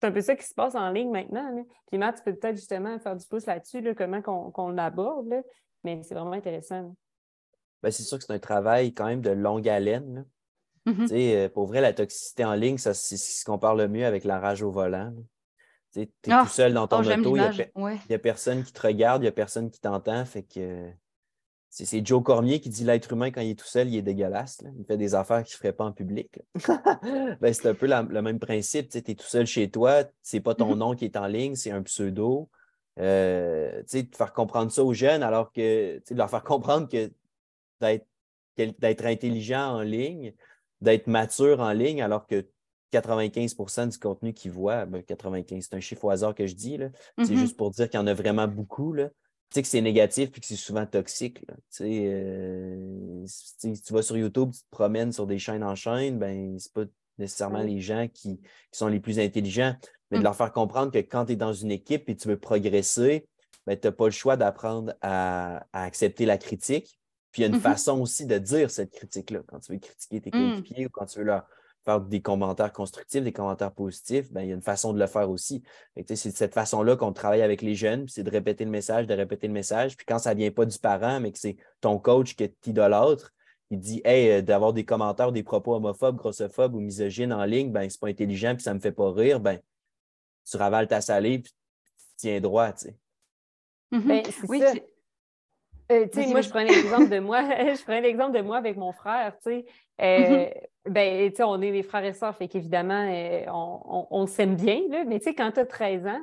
c'est 0.00 0.06
un 0.06 0.12
peu 0.12 0.20
ça 0.20 0.36
qui 0.36 0.46
se 0.46 0.54
passe 0.54 0.74
en 0.74 0.90
ligne 0.90 1.10
maintenant. 1.10 1.64
Puis 1.88 1.98
Matt, 1.98 2.16
tu 2.16 2.22
peux 2.22 2.34
peut-être 2.36 2.56
justement 2.56 2.98
faire 3.00 3.16
du 3.16 3.26
pouce 3.26 3.46
là-dessus, 3.46 3.82
comment 3.96 4.22
qu'on 4.22 4.68
l'aborde, 4.68 5.34
mais 5.82 6.00
c'est 6.04 6.14
vraiment 6.14 6.32
intéressant. 6.32 6.94
Ben, 7.82 7.90
c'est 7.90 8.02
sûr 8.02 8.18
que 8.18 8.24
c'est 8.24 8.32
un 8.32 8.38
travail 8.38 8.94
quand 8.94 9.06
même 9.06 9.20
de 9.20 9.30
longue 9.30 9.68
haleine. 9.68 10.24
Mm-hmm. 10.86 11.08
Euh, 11.12 11.48
pour 11.48 11.66
vrai, 11.66 11.80
la 11.80 11.92
toxicité 11.92 12.44
en 12.44 12.54
ligne, 12.54 12.78
ça, 12.78 12.94
c'est 12.94 13.16
ce 13.16 13.44
qu'on 13.44 13.58
parle 13.58 13.78
le 13.78 13.88
mieux 13.88 14.06
avec 14.06 14.24
la 14.24 14.38
rage 14.38 14.62
au 14.62 14.70
volant. 14.70 15.12
Tu 15.92 16.02
es 16.02 16.10
ah! 16.28 16.42
tout 16.44 16.50
seul 16.50 16.74
dans 16.74 16.86
ton 16.86 16.98
oh, 16.98 17.10
auto, 17.10 17.36
il 17.36 18.00
n'y 18.08 18.14
a, 18.14 18.18
personne 18.18 18.62
qui 18.62 18.72
te 18.72 18.86
regarde, 18.86 19.22
il 19.22 19.24
n'y 19.24 19.28
a 19.28 19.32
personne 19.32 19.70
qui 19.70 19.80
t'entend. 19.80 20.24
Fait 20.24 20.42
que 20.42 20.90
c'est 21.70 22.04
Joe 22.04 22.22
Cormier 22.22 22.60
qui 22.60 22.70
dit 22.70 22.84
l'être 22.84 23.12
humain, 23.12 23.30
quand 23.30 23.40
il 23.40 23.50
est 23.50 23.58
tout 23.58 23.66
seul, 23.66 23.88
il 23.88 23.96
est 23.96 24.02
dégueulasse. 24.02 24.62
Il 24.78 24.84
fait 24.84 24.96
des 24.96 25.14
affaires 25.14 25.42
qu'il 25.44 25.54
ne 25.54 25.58
ferait 25.58 25.72
pas 25.72 25.84
en 25.84 25.92
public. 25.92 26.40
ben, 27.40 27.52
c'est 27.52 27.68
un 27.68 27.74
peu 27.74 27.86
le 27.86 28.22
même 28.22 28.38
principe. 28.38 28.88
Tu 28.88 28.98
es 28.98 29.14
tout 29.14 29.26
seul 29.26 29.46
chez 29.46 29.70
toi, 29.70 30.04
c'est 30.22 30.40
pas 30.40 30.54
ton 30.54 30.74
mm-hmm. 30.74 30.78
nom 30.78 30.94
qui 30.94 31.04
est 31.04 31.16
en 31.16 31.26
ligne, 31.26 31.54
c'est 31.54 31.70
un 31.70 31.82
pseudo. 31.82 32.48
Euh, 32.98 33.82
de 33.92 34.16
faire 34.16 34.32
comprendre 34.32 34.72
ça 34.72 34.82
aux 34.82 34.92
jeunes, 34.92 35.22
alors 35.22 35.52
que 35.52 35.98
de 35.98 36.14
leur 36.16 36.28
faire 36.28 36.42
comprendre 36.42 36.88
que 36.88 37.12
d'être 37.80 39.06
intelligent 39.06 39.76
en 39.76 39.82
ligne, 39.82 40.34
d'être 40.80 41.06
mature 41.06 41.60
en 41.60 41.72
ligne, 41.72 42.02
alors 42.02 42.26
que 42.26 42.48
95% 42.92 43.90
du 43.90 43.98
contenu 43.98 44.32
qu'ils 44.32 44.50
voient, 44.50 44.86
95, 45.06 45.48
ben, 45.48 45.62
c'est 45.62 45.76
un 45.76 45.80
chiffre 45.80 46.06
au 46.06 46.10
hasard 46.10 46.34
que 46.34 46.46
je 46.46 46.54
dis, 46.54 46.78
c'est 47.18 47.24
mm-hmm. 47.24 47.36
juste 47.36 47.56
pour 47.56 47.70
dire 47.70 47.88
qu'il 47.88 48.00
y 48.00 48.02
en 48.02 48.06
a 48.06 48.14
vraiment 48.14 48.48
beaucoup. 48.48 48.92
Là. 48.92 49.10
Tu 49.50 49.54
sais 49.54 49.62
que 49.62 49.68
c'est 49.68 49.80
négatif 49.80 50.28
et 50.36 50.40
que 50.40 50.46
c'est 50.46 50.56
souvent 50.56 50.84
toxique. 50.84 51.42
Euh, 51.80 53.24
si 53.26 53.82
tu 53.82 53.92
vas 53.92 54.02
sur 54.02 54.16
YouTube, 54.16 54.50
tu 54.52 54.60
te 54.60 54.70
promènes 54.70 55.12
sur 55.12 55.26
des 55.26 55.38
chaînes 55.38 55.64
en 55.64 55.74
chaîne, 55.74 56.18
ben, 56.18 56.58
c'est 56.58 56.72
pas 56.72 56.84
nécessairement 57.16 57.62
les 57.62 57.80
gens 57.80 58.08
qui, 58.12 58.40
sont 58.72 58.88
les 58.88 59.00
plus 59.00 59.18
intelligents, 59.18 59.74
mais 60.10 60.18
de 60.18 60.22
mm. 60.22 60.24
leur 60.24 60.36
faire 60.36 60.52
comprendre 60.52 60.92
que 60.92 60.98
quand 60.98 61.26
tu 61.26 61.32
es 61.32 61.36
dans 61.36 61.54
une 61.54 61.70
équipe 61.70 62.08
et 62.08 62.16
tu 62.16 62.28
veux 62.28 62.38
progresser, 62.38 63.26
ben, 63.66 63.78
tu 63.78 63.86
n'as 63.86 63.92
pas 63.92 64.04
le 64.04 64.10
choix 64.10 64.36
d'apprendre 64.36 64.94
à, 65.00 65.66
accepter 65.72 66.26
la 66.26 66.36
critique. 66.36 66.98
Puis 67.32 67.42
il 67.42 67.46
y 67.46 67.48
a 67.48 67.48
une 67.48 67.56
mm-hmm. 67.56 67.60
façon 67.60 68.00
aussi 68.00 68.26
de 68.26 68.38
dire 68.38 68.70
cette 68.70 68.92
critique-là. 68.92 69.40
Quand 69.46 69.60
tu 69.60 69.72
veux 69.72 69.78
critiquer 69.78 70.20
tes 70.20 70.30
mm. 70.30 70.32
coéquipiers 70.32 70.86
ou 70.86 70.90
quand 70.90 71.06
tu 71.06 71.20
veux 71.20 71.24
leur, 71.24 71.46
faire 71.88 72.00
des 72.02 72.20
commentaires 72.20 72.72
constructifs, 72.72 73.22
des 73.22 73.32
commentaires 73.32 73.72
positifs, 73.72 74.30
ben, 74.30 74.42
il 74.42 74.48
y 74.48 74.52
a 74.52 74.54
une 74.54 74.62
façon 74.62 74.92
de 74.92 74.98
le 74.98 75.06
faire 75.06 75.30
aussi. 75.30 75.62
C'est 75.96 76.28
de 76.28 76.36
cette 76.36 76.52
façon-là 76.52 76.96
qu'on 76.96 77.14
travaille 77.14 77.40
avec 77.40 77.62
les 77.62 77.74
jeunes, 77.74 78.06
c'est 78.08 78.22
de 78.22 78.30
répéter 78.30 78.66
le 78.66 78.70
message, 78.70 79.06
de 79.06 79.14
répéter 79.14 79.46
le 79.46 79.54
message. 79.54 79.96
Puis 79.96 80.04
quand 80.04 80.18
ça 80.18 80.34
ne 80.34 80.38
vient 80.40 80.50
pas 80.50 80.66
du 80.66 80.78
parent, 80.78 81.18
mais 81.18 81.32
que 81.32 81.38
c'est 81.38 81.56
ton 81.80 81.98
coach 81.98 82.36
qui 82.36 82.46
t'idolâtre, 82.50 83.32
il 83.70 83.80
dit 83.80 84.02
Hey, 84.04 84.30
euh, 84.30 84.42
d'avoir 84.42 84.74
des 84.74 84.84
commentaires, 84.84 85.32
des 85.32 85.42
propos 85.42 85.76
homophobes, 85.76 86.16
grossophobes 86.16 86.74
ou 86.74 86.80
misogynes 86.80 87.32
en 87.32 87.44
ligne, 87.44 87.72
ben, 87.72 87.88
c'est 87.88 88.00
pas 88.00 88.08
intelligent 88.08 88.54
puis 88.54 88.62
ça 88.62 88.74
me 88.74 88.80
fait 88.80 88.92
pas 88.92 89.10
rire, 89.10 89.40
ben, 89.40 89.58
tu 90.44 90.58
ravales 90.58 90.88
ta 90.88 91.00
salive 91.00 91.42
puis 91.42 91.52
tu 91.96 92.06
tiens 92.18 92.40
droit, 92.40 92.70
tu 92.72 92.88
sais. 92.88 92.96
Mm-hmm. 93.92 94.06
Ben, 94.06 94.22
oui, 94.48 94.60
ça. 94.60 94.72
Euh, 95.90 96.06
moi, 96.28 96.42
je 96.42 96.50
prenais 96.50 96.70
l'exemple 96.70 97.08
de 97.08 97.18
moi, 97.18 97.42
je 97.48 97.82
prenais 97.82 98.02
l'exemple 98.02 98.36
de 98.36 98.42
moi 98.42 98.58
avec 98.58 98.76
mon 98.76 98.92
frère, 98.92 99.34
tu 99.42 99.50
sais. 99.50 99.66
Euh, 100.00 100.46
mm-hmm. 100.46 100.90
ben, 100.90 101.32
on 101.40 101.62
est 101.62 101.72
des 101.72 101.82
frères 101.82 102.04
et 102.04 102.12
sœurs, 102.12 102.36
fait 102.36 102.48
qu'évidemment, 102.48 103.10
on, 103.48 104.06
on, 104.10 104.26
s'aime 104.26 104.54
bien, 104.54 104.80
là, 104.90 105.04
mais 105.06 105.18
tu 105.18 105.24
sais, 105.24 105.34
quand 105.34 105.52
tu 105.52 105.60
as 105.60 105.66
13 105.66 106.06
ans, 106.06 106.20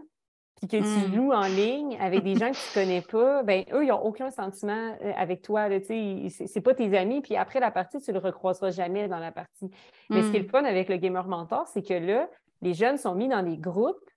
puis 0.56 0.68
que 0.68 0.78
tu 0.78 1.10
mm. 1.10 1.14
joues 1.14 1.32
en 1.32 1.48
ligne 1.48 1.98
avec 2.00 2.24
des 2.24 2.36
gens 2.36 2.52
que 2.52 2.56
tu 2.56 2.80
ne 2.80 2.84
connais 2.84 3.02
pas, 3.02 3.44
ben 3.44 3.66
eux, 3.74 3.84
ils 3.84 3.90
n'ont 3.90 4.02
aucun 4.02 4.32
sentiment 4.32 4.96
euh, 5.04 5.12
avec 5.18 5.42
toi. 5.42 5.68
Ce 5.70 6.46
c'est 6.48 6.62
pas 6.62 6.74
tes 6.74 6.98
amis. 6.98 7.22
Puis 7.22 7.36
après 7.36 7.60
la 7.60 7.72
partie, 7.72 8.00
tu 8.00 8.12
ne 8.12 8.20
le 8.20 8.22
recroiseras 8.24 8.72
jamais 8.72 9.08
dans 9.08 9.20
la 9.20 9.32
partie. 9.32 9.70
Mais 10.10 10.22
ce 10.22 10.32
qui 10.32 10.38
est 10.38 10.40
le 10.40 10.46
mm. 10.46 10.50
fun 10.50 10.64
avec 10.64 10.90
le 10.90 10.98
Gamer 10.98 11.28
Mentor, 11.28 11.68
c'est 11.68 11.86
que 11.86 11.94
là, 11.94 12.30
les 12.62 12.74
jeunes 12.74 12.98
sont 12.98 13.16
mis 13.16 13.28
dans 13.28 13.44
des 13.44 13.58
groupes. 13.58 14.10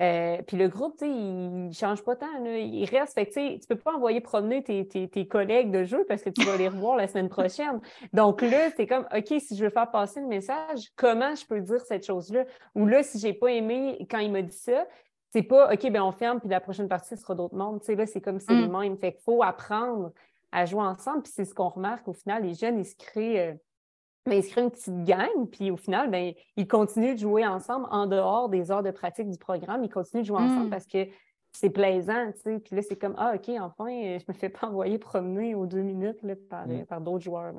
Euh, 0.00 0.42
puis 0.46 0.56
le 0.56 0.68
groupe, 0.68 0.96
il 1.02 1.68
ne 1.68 1.72
change 1.72 2.02
pas 2.02 2.16
tant. 2.16 2.42
Là. 2.42 2.58
Il 2.58 2.84
reste. 2.86 3.14
Fait 3.14 3.26
tu 3.26 3.40
ne 3.40 3.66
peux 3.68 3.76
pas 3.76 3.94
envoyer 3.94 4.20
promener 4.20 4.62
tes, 4.62 4.86
tes, 4.86 5.28
collègues 5.28 5.70
de 5.70 5.84
jeu 5.84 6.04
parce 6.08 6.22
que 6.22 6.30
tu 6.30 6.44
vas 6.44 6.56
les 6.56 6.68
revoir 6.68 6.96
la 6.96 7.06
semaine 7.06 7.28
prochaine. 7.28 7.80
Donc 8.12 8.42
là, 8.42 8.70
c'est 8.76 8.86
comme 8.86 9.06
OK, 9.16 9.40
si 9.40 9.56
je 9.56 9.64
veux 9.64 9.70
faire 9.70 9.90
passer 9.90 10.20
le 10.20 10.26
message, 10.26 10.90
comment 10.96 11.34
je 11.34 11.46
peux 11.46 11.60
dire 11.60 11.80
cette 11.86 12.04
chose-là? 12.04 12.44
Ou 12.74 12.86
là, 12.86 13.02
si 13.02 13.18
je 13.20 13.28
n'ai 13.28 13.34
pas 13.34 13.48
aimé 13.48 14.04
quand 14.10 14.18
il 14.18 14.32
m'a 14.32 14.42
dit 14.42 14.56
ça, 14.56 14.86
c'est 15.32 15.42
pas 15.42 15.72
OK, 15.72 15.90
ben 15.90 16.02
on 16.02 16.12
ferme, 16.12 16.40
puis 16.40 16.48
la 16.48 16.60
prochaine 16.60 16.88
partie, 16.88 17.16
ce 17.16 17.16
sera 17.16 17.34
d'autres 17.34 17.56
mondes. 17.56 17.80
là, 17.86 18.06
c'est 18.06 18.20
comme 18.20 18.40
c'est 18.40 18.54
mm. 18.54 18.60
les 18.60 18.68
mêmes. 18.68 18.98
Fait 18.98 19.12
qu'il 19.12 19.22
faut 19.22 19.42
apprendre 19.42 20.12
à 20.50 20.66
jouer 20.66 20.82
ensemble. 20.82 21.22
Puis 21.22 21.32
c'est 21.34 21.44
ce 21.44 21.54
qu'on 21.54 21.68
remarque 21.68 22.06
au 22.08 22.12
final, 22.12 22.42
les 22.42 22.54
jeunes, 22.54 22.78
ils 22.78 22.86
se 22.86 22.96
créent. 22.96 23.50
Euh, 23.50 23.54
ben, 24.26 24.34
ils 24.34 24.42
se 24.42 24.50
créent 24.50 24.62
une 24.62 24.70
petite 24.70 25.04
gang, 25.04 25.46
puis 25.50 25.70
au 25.70 25.76
final, 25.76 26.10
ben, 26.10 26.32
ils 26.56 26.66
continuent 26.66 27.14
de 27.14 27.18
jouer 27.18 27.46
ensemble 27.46 27.86
en 27.90 28.06
dehors 28.06 28.48
des 28.48 28.70
heures 28.70 28.82
de 28.82 28.90
pratique 28.90 29.28
du 29.28 29.38
programme. 29.38 29.84
Ils 29.84 29.90
continuent 29.90 30.22
de 30.22 30.26
jouer 30.26 30.38
ensemble 30.38 30.66
mm. 30.66 30.70
parce 30.70 30.86
que 30.86 31.06
c'est 31.52 31.70
plaisant, 31.70 32.32
tu 32.32 32.40
sais. 32.40 32.58
Puis 32.58 32.74
là, 32.76 32.82
c'est 32.82 32.96
comme, 32.96 33.14
ah, 33.18 33.34
OK, 33.34 33.50
enfin, 33.60 33.86
je 33.88 34.24
me 34.26 34.34
fais 34.34 34.48
pas 34.48 34.66
envoyer 34.68 34.98
promener 34.98 35.54
aux 35.54 35.66
deux 35.66 35.82
minutes 35.82 36.20
par, 36.48 36.66
mm. 36.66 36.86
par 36.86 37.00
d'autres 37.00 37.24
joueurs. 37.24 37.54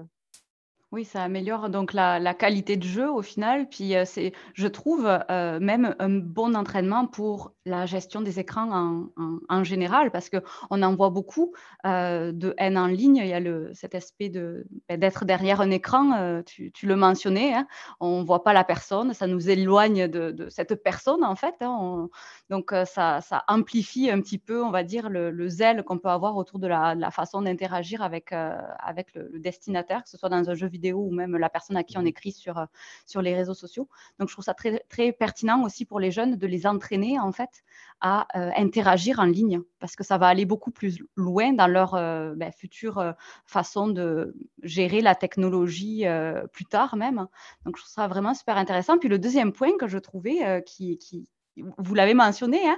Oui, 0.95 1.03
ça 1.03 1.23
améliore 1.23 1.69
donc 1.69 1.91
la, 1.91 2.33
qualité 2.33 2.77
de 2.77 2.83
jeu 2.83 3.11
au 3.11 3.21
final. 3.21 3.67
Puis 3.67 3.97
euh, 3.97 4.05
c'est, 4.05 4.31
je 4.53 4.65
trouve 4.65 5.05
euh, 5.29 5.59
même 5.59 5.93
un 5.99 6.07
bon 6.07 6.55
entraînement 6.55 7.05
pour 7.05 7.51
la 7.65 7.85
gestion 7.85 8.21
des 8.21 8.39
écrans 8.39 9.09
en, 9.49 9.63
général, 9.65 10.11
parce 10.11 10.29
qu'on 10.29 10.81
en 10.83 10.95
voit 10.95 11.09
beaucoup 11.09 11.53
euh, 11.85 12.31
de 12.31 12.53
haine 12.57 12.77
en 12.77 12.87
ligne. 12.87 13.17
Il 13.17 13.27
y 13.27 13.33
a 13.33 13.41
le, 13.41 13.71
cet 13.73 13.93
aspect 13.93 14.29
de, 14.29 14.67
ben, 14.87 14.97
d'être 14.97 15.25
derrière 15.25 15.59
un 15.59 15.71
écran, 15.71 16.41
tu, 16.45 16.71
le 16.83 16.95
mentionnais, 16.95 17.55
hein. 17.55 17.67
on 17.99 18.23
voit 18.23 18.43
pas 18.43 18.53
la 18.53 18.63
personne, 18.63 19.13
ça 19.13 19.25
nous 19.25 19.49
éloigne 19.49 20.07
de, 20.07 20.47
cette 20.49 20.75
personne 20.75 21.23
en 21.23 21.35
fait. 21.35 21.55
Hein. 21.61 22.07
donc 22.51 22.71
ça, 22.85 23.19
ça, 23.21 23.43
amplifie 23.47 24.11
un 24.11 24.21
petit 24.21 24.37
peu, 24.37 24.63
on 24.63 24.69
va 24.69 24.83
dire, 24.83 25.09
le, 25.09 25.49
zèle 25.49 25.83
qu'on 25.83 25.97
peut 25.97 26.09
avoir 26.09 26.37
autour 26.37 26.59
de 26.59 26.67
la, 26.67 27.09
façon 27.09 27.41
d'interagir 27.41 28.03
avec, 28.03 28.31
avec 28.31 29.15
le 29.15 29.39
destinataire, 29.39 30.03
que 30.03 30.09
ce 30.09 30.17
soit 30.19 30.29
dans 30.29 30.47
un 30.47 30.53
jeu 30.53 30.67
vidéo 30.67 30.84
ou 30.93 31.11
même 31.11 31.37
la 31.37 31.49
personne 31.49 31.77
à 31.77 31.83
qui 31.83 31.97
on 31.97 32.01
mmh 32.01 32.07
écrit 32.07 32.31
sur, 32.31 32.57
euh, 32.57 32.65
sur 33.05 33.21
les 33.21 33.35
réseaux 33.35 33.53
sociaux. 33.53 33.87
Donc, 34.19 34.29
je 34.29 34.33
trouve 34.33 34.45
ça 34.45 34.53
très, 34.53 34.79
très 34.89 35.11
pertinent 35.11 35.63
aussi 35.63 35.85
pour 35.85 35.99
les 35.99 36.11
jeunes 36.11 36.35
de 36.35 36.47
les 36.47 36.67
entraîner 36.67 37.19
en 37.19 37.31
fait 37.31 37.63
à 38.01 38.27
euh, 38.35 38.51
interagir 38.55 39.19
en 39.19 39.25
ligne 39.25 39.61
parce 39.79 39.95
que 39.95 40.03
ça 40.03 40.17
va 40.17 40.27
aller 40.27 40.45
beaucoup 40.45 40.71
plus 40.71 41.03
loin 41.15 41.53
dans 41.53 41.67
leur 41.67 41.95
euh, 41.95 42.33
ben, 42.35 42.51
future 42.51 43.13
façon 43.45 43.87
de 43.87 44.35
gérer 44.63 45.01
la 45.01 45.15
technologie 45.15 46.05
plus 46.51 46.65
tard 46.65 46.95
même. 46.95 47.27
Donc, 47.65 47.77
je 47.77 47.81
trouve 47.81 47.93
ça 47.93 48.07
vraiment 48.07 48.33
super 48.33 48.57
intéressant. 48.57 48.97
Puis 48.97 49.09
le 49.09 49.19
deuxième 49.19 49.51
point 49.51 49.77
que 49.77 49.87
je 49.87 49.97
trouvais, 49.97 50.63
qui, 50.65 50.97
qui, 50.97 51.29
vous 51.55 51.95
l'avez 51.95 52.13
mentionné, 52.13 52.67
hein, 52.67 52.77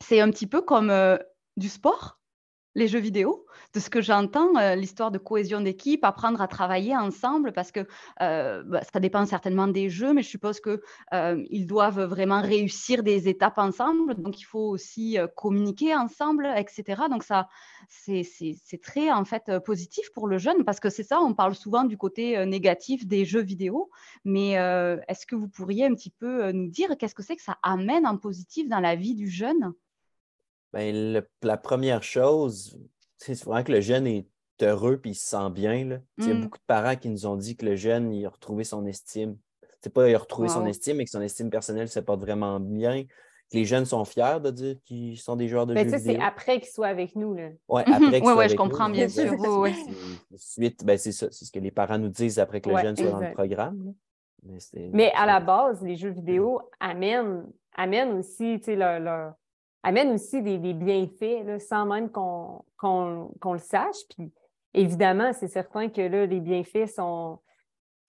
c'est 0.00 0.20
un 0.20 0.30
petit 0.30 0.46
peu 0.46 0.62
comme 0.62 0.92
du 1.56 1.68
sport 1.68 2.18
les 2.74 2.88
jeux 2.88 2.98
vidéo, 2.98 3.46
de 3.72 3.80
ce 3.80 3.88
que 3.90 4.00
j'entends, 4.00 4.56
euh, 4.56 4.74
l'histoire 4.74 5.10
de 5.10 5.18
cohésion 5.18 5.60
d'équipe, 5.60 6.04
apprendre 6.04 6.40
à 6.40 6.48
travailler 6.48 6.96
ensemble, 6.96 7.52
parce 7.52 7.72
que 7.72 7.86
euh, 8.20 8.62
bah, 8.64 8.80
ça 8.92 9.00
dépend 9.00 9.24
certainement 9.26 9.68
des 9.68 9.90
jeux, 9.90 10.12
mais 10.12 10.22
je 10.22 10.28
suppose 10.28 10.60
qu'ils 10.60 10.80
euh, 11.12 11.44
doivent 11.66 12.02
vraiment 12.02 12.40
réussir 12.40 13.02
des 13.02 13.28
étapes 13.28 13.58
ensemble, 13.58 14.14
donc 14.14 14.40
il 14.40 14.44
faut 14.44 14.68
aussi 14.68 15.18
communiquer 15.36 15.94
ensemble, 15.94 16.48
etc. 16.56 17.02
Donc 17.10 17.22
ça, 17.22 17.48
c'est 17.88 18.80
très 18.82 19.10
en 19.10 19.24
fait 19.24 19.58
positif 19.64 20.10
pour 20.12 20.26
le 20.26 20.38
jeune, 20.38 20.64
parce 20.64 20.80
que 20.80 20.90
c'est 20.90 21.02
ça, 21.02 21.20
on 21.20 21.34
parle 21.34 21.54
souvent 21.54 21.84
du 21.84 21.96
côté 21.96 22.44
négatif 22.46 23.06
des 23.06 23.24
jeux 23.24 23.42
vidéo, 23.42 23.90
mais 24.24 24.52
est-ce 25.08 25.26
que 25.26 25.36
vous 25.36 25.48
pourriez 25.48 25.86
un 25.86 25.94
petit 25.94 26.10
peu 26.10 26.50
nous 26.52 26.68
dire 26.68 26.96
qu'est-ce 26.98 27.14
que 27.14 27.22
c'est 27.22 27.36
que 27.36 27.42
ça 27.42 27.58
amène 27.62 28.06
en 28.06 28.16
positif 28.16 28.68
dans 28.68 28.80
la 28.80 28.96
vie 28.96 29.14
du 29.14 29.28
jeune? 29.28 29.74
Ben, 30.74 31.24
la 31.42 31.56
première 31.56 32.02
chose, 32.02 32.76
c'est 33.16 33.40
vraiment 33.44 33.62
que 33.62 33.70
le 33.70 33.80
jeune 33.80 34.08
est 34.08 34.26
heureux 34.60 35.00
et 35.04 35.10
il 35.10 35.14
se 35.14 35.28
sent 35.28 35.50
bien. 35.50 35.84
Là. 35.84 35.98
Il 36.18 36.26
y 36.26 36.30
a 36.30 36.34
mmh. 36.34 36.40
beaucoup 36.40 36.58
de 36.58 36.64
parents 36.66 36.96
qui 36.96 37.08
nous 37.08 37.26
ont 37.26 37.36
dit 37.36 37.56
que 37.56 37.64
le 37.64 37.76
jeune, 37.76 38.12
il 38.12 38.26
a 38.26 38.28
retrouvé 38.28 38.64
son 38.64 38.84
estime. 38.86 39.36
C'est 39.80 39.92
pas 39.92 40.08
il 40.08 40.14
a 40.14 40.18
retrouvé 40.18 40.48
son 40.48 40.66
estime, 40.66 40.96
mais 40.96 41.04
que 41.04 41.10
son 41.10 41.20
estime 41.20 41.48
personnelle 41.48 41.88
se 41.88 42.00
porte 42.00 42.20
vraiment 42.20 42.58
bien. 42.58 43.04
Que 43.04 43.56
les 43.58 43.64
jeunes 43.66 43.84
sont 43.84 44.04
fiers 44.04 44.40
de 44.42 44.50
dire 44.50 44.76
qu'ils 44.84 45.18
sont 45.18 45.36
des 45.36 45.46
joueurs 45.46 45.66
de 45.66 45.74
ben, 45.74 45.88
jeux 45.88 45.96
vidéo. 45.96 46.14
C'est 46.14 46.22
après 46.22 46.58
qu'ils 46.58 46.72
soient 46.72 46.88
avec 46.88 47.14
nous. 47.14 47.36
Oui, 47.68 47.82
après 47.86 48.20
qu'ils 48.20 48.32
ouais, 48.32 48.48
je 48.48 48.56
comprends 48.56 48.88
bien 48.88 49.08
sûr. 49.08 49.32
Suite, 50.34 50.84
ben, 50.84 50.98
c'est 50.98 51.12
ça. 51.12 51.28
C'est 51.30 51.44
ce 51.44 51.52
que 51.52 51.60
les 51.60 51.70
parents 51.70 51.98
nous 51.98 52.08
disent 52.08 52.40
après 52.40 52.60
que 52.60 52.70
le 52.70 52.78
jeune 52.78 52.96
soit 52.96 53.10
dans 53.10 53.20
le 53.20 53.32
programme. 53.32 53.94
Mais, 54.92 55.12
à 55.12 55.24
la 55.24 55.38
base, 55.38 55.82
les 55.82 55.96
jeux 55.96 56.10
vidéo 56.10 56.60
amènent, 56.80 57.46
amènent 57.74 58.18
aussi 58.18 58.58
leur, 58.68 59.00
leur 59.00 59.34
amène 59.84 60.10
aussi 60.12 60.42
des, 60.42 60.58
bienfaits 60.58 61.44
là, 61.46 61.60
sans 61.60 61.86
même 61.86 62.10
qu'on 62.10 62.64
le 63.52 63.58
sache. 63.58 63.96
Puis 64.10 64.32
évidemment, 64.72 65.32
c'est 65.32 65.48
certain 65.48 65.88
que 65.88 66.00
là, 66.00 66.26
les 66.26 66.40
bienfaits 66.40 66.88
sont. 66.88 67.38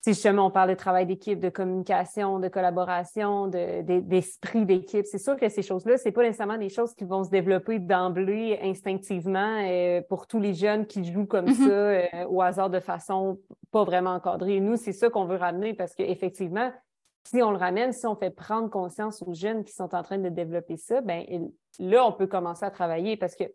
Si 0.01 0.13
justement 0.13 0.45
on 0.45 0.51
parle 0.51 0.69
de 0.69 0.75
travail 0.75 1.07
d'équipe, 1.07 1.39
de 1.39 1.49
communication, 1.49 2.37
de 2.37 2.47
collaboration, 2.47 3.47
d'esprit 3.47 4.63
d'équipe, 4.63 5.03
c'est 5.07 5.17
sûr 5.17 5.35
que 5.35 5.49
ces 5.49 5.63
choses-là, 5.63 5.97
ce 5.97 6.05
n'est 6.05 6.11
pas 6.11 6.21
nécessairement 6.21 6.59
des 6.59 6.69
choses 6.69 6.93
qui 6.93 7.05
vont 7.05 7.23
se 7.23 7.31
développer 7.31 7.79
d'emblée 7.79 8.59
instinctivement 8.61 9.57
euh, 9.63 10.01
pour 10.07 10.27
tous 10.27 10.39
les 10.39 10.53
jeunes 10.53 10.85
qui 10.85 11.11
jouent 11.11 11.25
comme 11.25 11.47
mm-hmm. 11.47 11.67
ça 11.67 11.71
euh, 11.71 12.27
au 12.29 12.39
hasard 12.43 12.69
de 12.69 12.79
façon 12.79 13.39
pas 13.71 13.83
vraiment 13.83 14.11
encadrée. 14.11 14.59
Nous, 14.59 14.75
c'est 14.75 14.93
ça 14.93 15.09
qu'on 15.09 15.25
veut 15.25 15.37
ramener 15.37 15.73
parce 15.73 15.95
qu'effectivement, 15.95 16.71
si 17.27 17.41
on 17.41 17.51
le 17.51 17.57
ramène, 17.57 17.91
si 17.91 18.05
on 18.05 18.15
fait 18.15 18.29
prendre 18.29 18.69
conscience 18.69 19.23
aux 19.23 19.33
jeunes 19.33 19.63
qui 19.63 19.73
sont 19.73 19.95
en 19.95 20.03
train 20.03 20.17
de 20.17 20.29
développer 20.29 20.77
ça, 20.77 21.01
ben 21.01 21.25
là, 21.79 22.05
on 22.05 22.11
peut 22.11 22.27
commencer 22.27 22.65
à 22.65 22.71
travailler 22.71 23.17
parce 23.17 23.35
que 23.35 23.45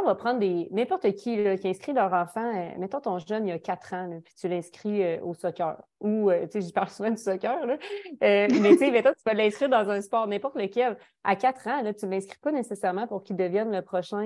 on 0.00 0.04
va 0.04 0.14
prendre 0.14 0.40
des 0.40 0.68
n'importe 0.70 1.12
qui 1.12 1.36
qui 1.60 1.68
inscrit 1.68 1.92
leur 1.92 2.12
enfant, 2.12 2.54
euh, 2.56 2.70
mettons 2.78 3.00
ton 3.00 3.18
jeune, 3.18 3.46
il 3.46 3.50
y 3.50 3.52
a 3.52 3.58
quatre 3.58 3.92
ans, 3.92 4.20
puis 4.24 4.34
tu 4.34 4.48
l'inscris 4.48 5.02
euh, 5.02 5.20
au 5.22 5.34
soccer. 5.34 5.82
Ou, 6.00 6.30
euh, 6.30 6.46
tu 6.46 6.60
sais, 6.60 6.68
je 6.68 6.72
parle 6.72 6.88
souvent 6.90 7.10
du 7.10 7.22
soccer, 7.22 7.66
là. 7.66 7.76
mais 8.20 8.48
tu 8.48 8.78
sais, 8.78 8.90
mettons, 8.90 9.12
tu 9.12 9.22
vas 9.26 9.34
l'inscrire 9.34 9.68
dans 9.68 9.88
un 9.90 10.00
sport, 10.00 10.26
n'importe 10.26 10.56
lequel. 10.56 10.96
À 11.24 11.36
quatre 11.36 11.66
ans, 11.68 11.82
là, 11.82 11.92
tu 11.92 12.06
ne 12.06 12.12
l'inscris 12.12 12.38
pas 12.40 12.52
nécessairement 12.52 13.06
pour 13.06 13.22
qu'il 13.22 13.36
devienne 13.36 13.70
le 13.70 13.82
prochain, 13.82 14.22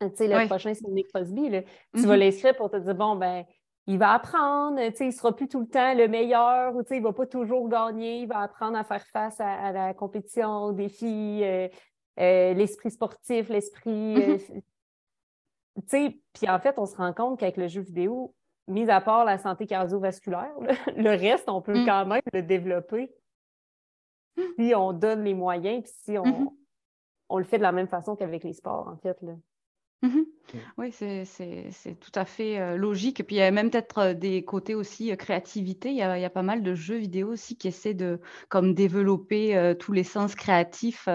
tu 0.00 0.08
sais, 0.14 0.28
le 0.28 0.46
prochain 0.46 0.74
Sidney 0.74 1.04
Crosby. 1.04 1.48
Là. 1.48 1.62
Tu 1.94 2.02
vas 2.02 2.14
mm-hmm. 2.14 2.18
l'inscrire 2.18 2.56
pour 2.56 2.70
te 2.70 2.76
dire, 2.76 2.94
bon, 2.94 3.16
ben, 3.16 3.44
il 3.86 3.98
va 3.98 4.12
apprendre, 4.12 4.80
il 4.80 5.06
ne 5.06 5.10
sera 5.10 5.34
plus 5.34 5.48
tout 5.48 5.60
le 5.60 5.66
temps 5.66 5.94
le 5.94 6.08
meilleur, 6.08 6.74
ou 6.74 6.82
il 6.90 6.98
ne 6.98 7.02
va 7.02 7.12
pas 7.12 7.26
toujours 7.26 7.68
gagner, 7.68 8.20
il 8.20 8.26
va 8.26 8.40
apprendre 8.40 8.78
à 8.78 8.84
faire 8.84 9.04
face 9.08 9.38
à, 9.40 9.72
la 9.72 9.92
compétition, 9.92 10.64
aux 10.64 10.72
défis, 10.72 11.40
euh, 11.42 11.68
euh, 12.18 12.54
l'esprit 12.54 12.90
sportif, 12.90 13.48
l'esprit. 13.50 14.22
Euh, 14.22 14.38
mm-hmm. 15.78 16.18
puis 16.32 16.48
en 16.48 16.58
fait, 16.58 16.78
on 16.78 16.86
se 16.86 16.96
rend 16.96 17.12
compte 17.12 17.38
qu'avec 17.38 17.58
le 17.58 17.68
jeu 17.68 17.82
vidéo, 17.82 18.34
mis 18.68 18.88
à 18.88 19.02
part 19.02 19.26
la 19.26 19.36
santé 19.36 19.66
cardiovasculaire, 19.66 20.54
le 20.96 21.10
reste, 21.10 21.48
on 21.48 21.60
peut 21.60 21.78
mm. 21.78 21.86
quand 21.86 22.06
même 22.06 22.22
le 22.32 22.42
développer 22.42 23.14
si 24.58 24.74
on 24.74 24.92
donne 24.92 25.24
les 25.24 25.34
moyens, 25.34 25.82
puis 25.82 25.92
si 26.04 26.18
on, 26.18 26.24
mm-hmm. 26.24 26.48
on, 27.28 27.38
le 27.38 27.44
fait 27.44 27.58
de 27.58 27.62
la 27.62 27.72
même 27.72 27.86
façon 27.86 28.16
qu'avec 28.16 28.44
les 28.44 28.54
sports, 28.54 28.88
en 28.88 28.96
fait. 28.96 29.20
Là. 29.20 29.34
Mmh 30.04 30.24
oui, 30.78 30.92
c'est 30.92 31.98
tout 32.00 32.12
à 32.14 32.24
fait 32.24 32.60
euh, 32.60 32.76
logique. 32.76 33.20
Et 33.20 33.22
puis, 33.22 33.36
il 33.36 33.38
y 33.38 33.42
a 33.42 33.50
même 33.50 33.70
peut-être 33.70 33.98
euh, 33.98 34.14
des 34.14 34.44
côtés 34.44 34.74
aussi 34.74 35.10
euh, 35.10 35.16
créativité. 35.16 35.90
Il 35.90 35.96
y, 35.96 36.02
a, 36.02 36.18
il 36.18 36.20
y, 36.20 36.24
a, 36.24 36.30
pas 36.30 36.42
mal 36.42 36.62
de 36.62 36.74
jeux 36.74 36.96
vidéo 36.96 37.32
aussi 37.32 37.56
qui 37.56 37.68
essaient 37.68 37.94
de 37.94 38.20
comme 38.48 38.74
développer 38.74 39.74
tous 39.78 39.92
les 39.92 40.04
sens 40.04 40.34
créatifs. 40.34 41.08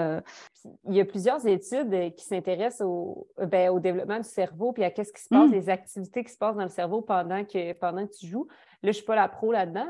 Il 0.87 0.95
y 0.95 0.99
a 0.99 1.05
plusieurs 1.05 1.45
études 1.47 2.13
qui 2.15 2.25
s'intéressent 2.25 2.87
au, 2.87 3.27
ben, 3.37 3.69
au 3.69 3.79
développement 3.79 4.17
du 4.17 4.27
cerveau, 4.27 4.73
puis 4.73 4.83
à 4.83 4.91
qu'est-ce 4.91 5.13
qui 5.13 5.21
se 5.21 5.29
passe, 5.29 5.49
mmh. 5.49 5.53
les 5.53 5.69
activités 5.69 6.23
qui 6.23 6.31
se 6.31 6.37
passent 6.37 6.55
dans 6.55 6.63
le 6.63 6.69
cerveau 6.69 7.01
pendant 7.01 7.43
que, 7.45 7.73
pendant 7.73 8.05
que 8.05 8.13
tu 8.13 8.27
joues. 8.27 8.47
je 8.83 8.87
ne 8.87 8.93
suis 8.93 9.05
pas 9.05 9.15
la 9.15 9.27
pro 9.27 9.51
là-dedans, 9.51 9.87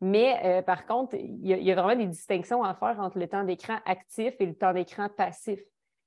mais 0.00 0.40
euh, 0.44 0.62
par 0.62 0.86
contre, 0.86 1.14
il 1.14 1.46
y, 1.46 1.72
a 1.72 1.74
vraiment 1.74 1.96
des 1.96 2.06
distinctions 2.08 2.62
à 2.62 2.74
faire 2.74 2.98
entre 3.00 3.18
le 3.18 3.28
temps 3.28 3.44
d'écran 3.44 3.78
actif 3.86 4.34
et 4.38 4.46
le 4.46 4.54
temps 4.54 4.72
d'écran 4.72 5.08
passif. 5.08 5.60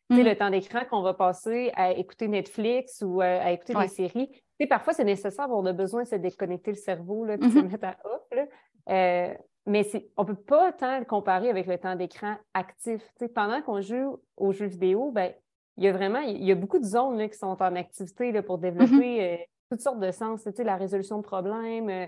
Mm. 0.09 0.21
le 0.21 0.35
temps 0.35 0.49
d'écran 0.49 0.81
qu'on 0.89 1.01
va 1.01 1.13
passer 1.13 1.71
à 1.75 1.91
écouter 1.91 2.27
Netflix 2.27 3.01
ou 3.05 3.21
euh, 3.21 3.39
à 3.41 3.51
écouter 3.51 3.73
des 3.73 3.87
séries, 3.87 4.29
parfois, 4.67 4.93
c'est 4.93 5.03
nécessaire, 5.03 5.47
on 5.49 5.65
a 5.65 5.73
besoin 5.73 6.03
de 6.03 6.07
se 6.07 6.15
déconnecter 6.15 6.71
le 6.71 6.77
cerveau, 6.77 7.25
là, 7.25 7.37
puis 7.37 7.51
se 7.51 7.57
mm-hmm. 7.57 7.71
mettre 7.71 7.85
à 7.85 7.95
off. 8.05 8.47
Euh, 8.89 9.33
mais 9.65 9.87
on 10.17 10.23
ne 10.23 10.27
peut 10.27 10.35
pas 10.35 10.73
tant 10.73 10.99
le 10.99 11.05
comparer 11.05 11.49
avec 11.49 11.67
le 11.67 11.77
temps 11.77 11.95
d'écran 11.95 12.35
actif. 12.53 13.01
pendant 13.33 13.61
qu'on 13.61 13.81
joue 13.81 14.19
aux 14.37 14.51
jeux 14.51 14.65
vidéo, 14.65 15.11
ben, 15.11 15.33
il 15.77 15.85
y 15.85 15.87
a 15.87 15.91
vraiment 15.91 16.19
il 16.19 16.43
y 16.43 16.51
a 16.51 16.55
beaucoup 16.55 16.79
de 16.79 16.85
zones 16.85 17.29
qui 17.29 17.37
sont 17.37 17.61
en 17.61 17.75
activité 17.75 18.31
là, 18.31 18.43
pour 18.43 18.57
développer 18.57 19.19
mm-hmm. 19.19 19.39
euh, 19.39 19.43
toutes 19.73 19.81
sortes 19.81 19.99
de 19.99 20.11
sens, 20.11 20.47
la 20.57 20.75
résolution 20.75 21.17
de 21.17 21.23
problèmes, 21.23 21.89
euh, 21.89 22.07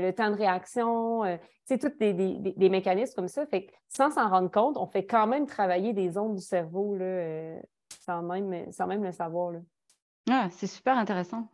le 0.00 0.10
temps 0.12 0.30
de 0.30 0.36
réaction, 0.36 1.22
tous 1.68 1.88
des, 1.98 2.12
des, 2.12 2.68
mécanismes 2.68 3.14
comme 3.14 3.28
ça. 3.28 3.46
Fait 3.46 3.68
sans 3.88 4.10
s'en 4.10 4.28
rendre 4.28 4.50
compte, 4.50 4.76
on 4.76 4.86
fait 4.86 5.06
quand 5.06 5.26
même 5.26 5.46
travailler 5.46 5.92
des 5.92 6.10
zones 6.10 6.34
du 6.34 6.42
cerveau 6.42 6.96
là, 6.96 7.56
sans, 8.00 8.22
même, 8.22 8.72
sans 8.72 8.86
même 8.86 9.04
le 9.04 9.12
savoir. 9.12 9.52
Là. 9.52 9.60
Ah, 10.30 10.48
c'est 10.50 10.66
super 10.66 10.96
intéressant. 10.96 11.50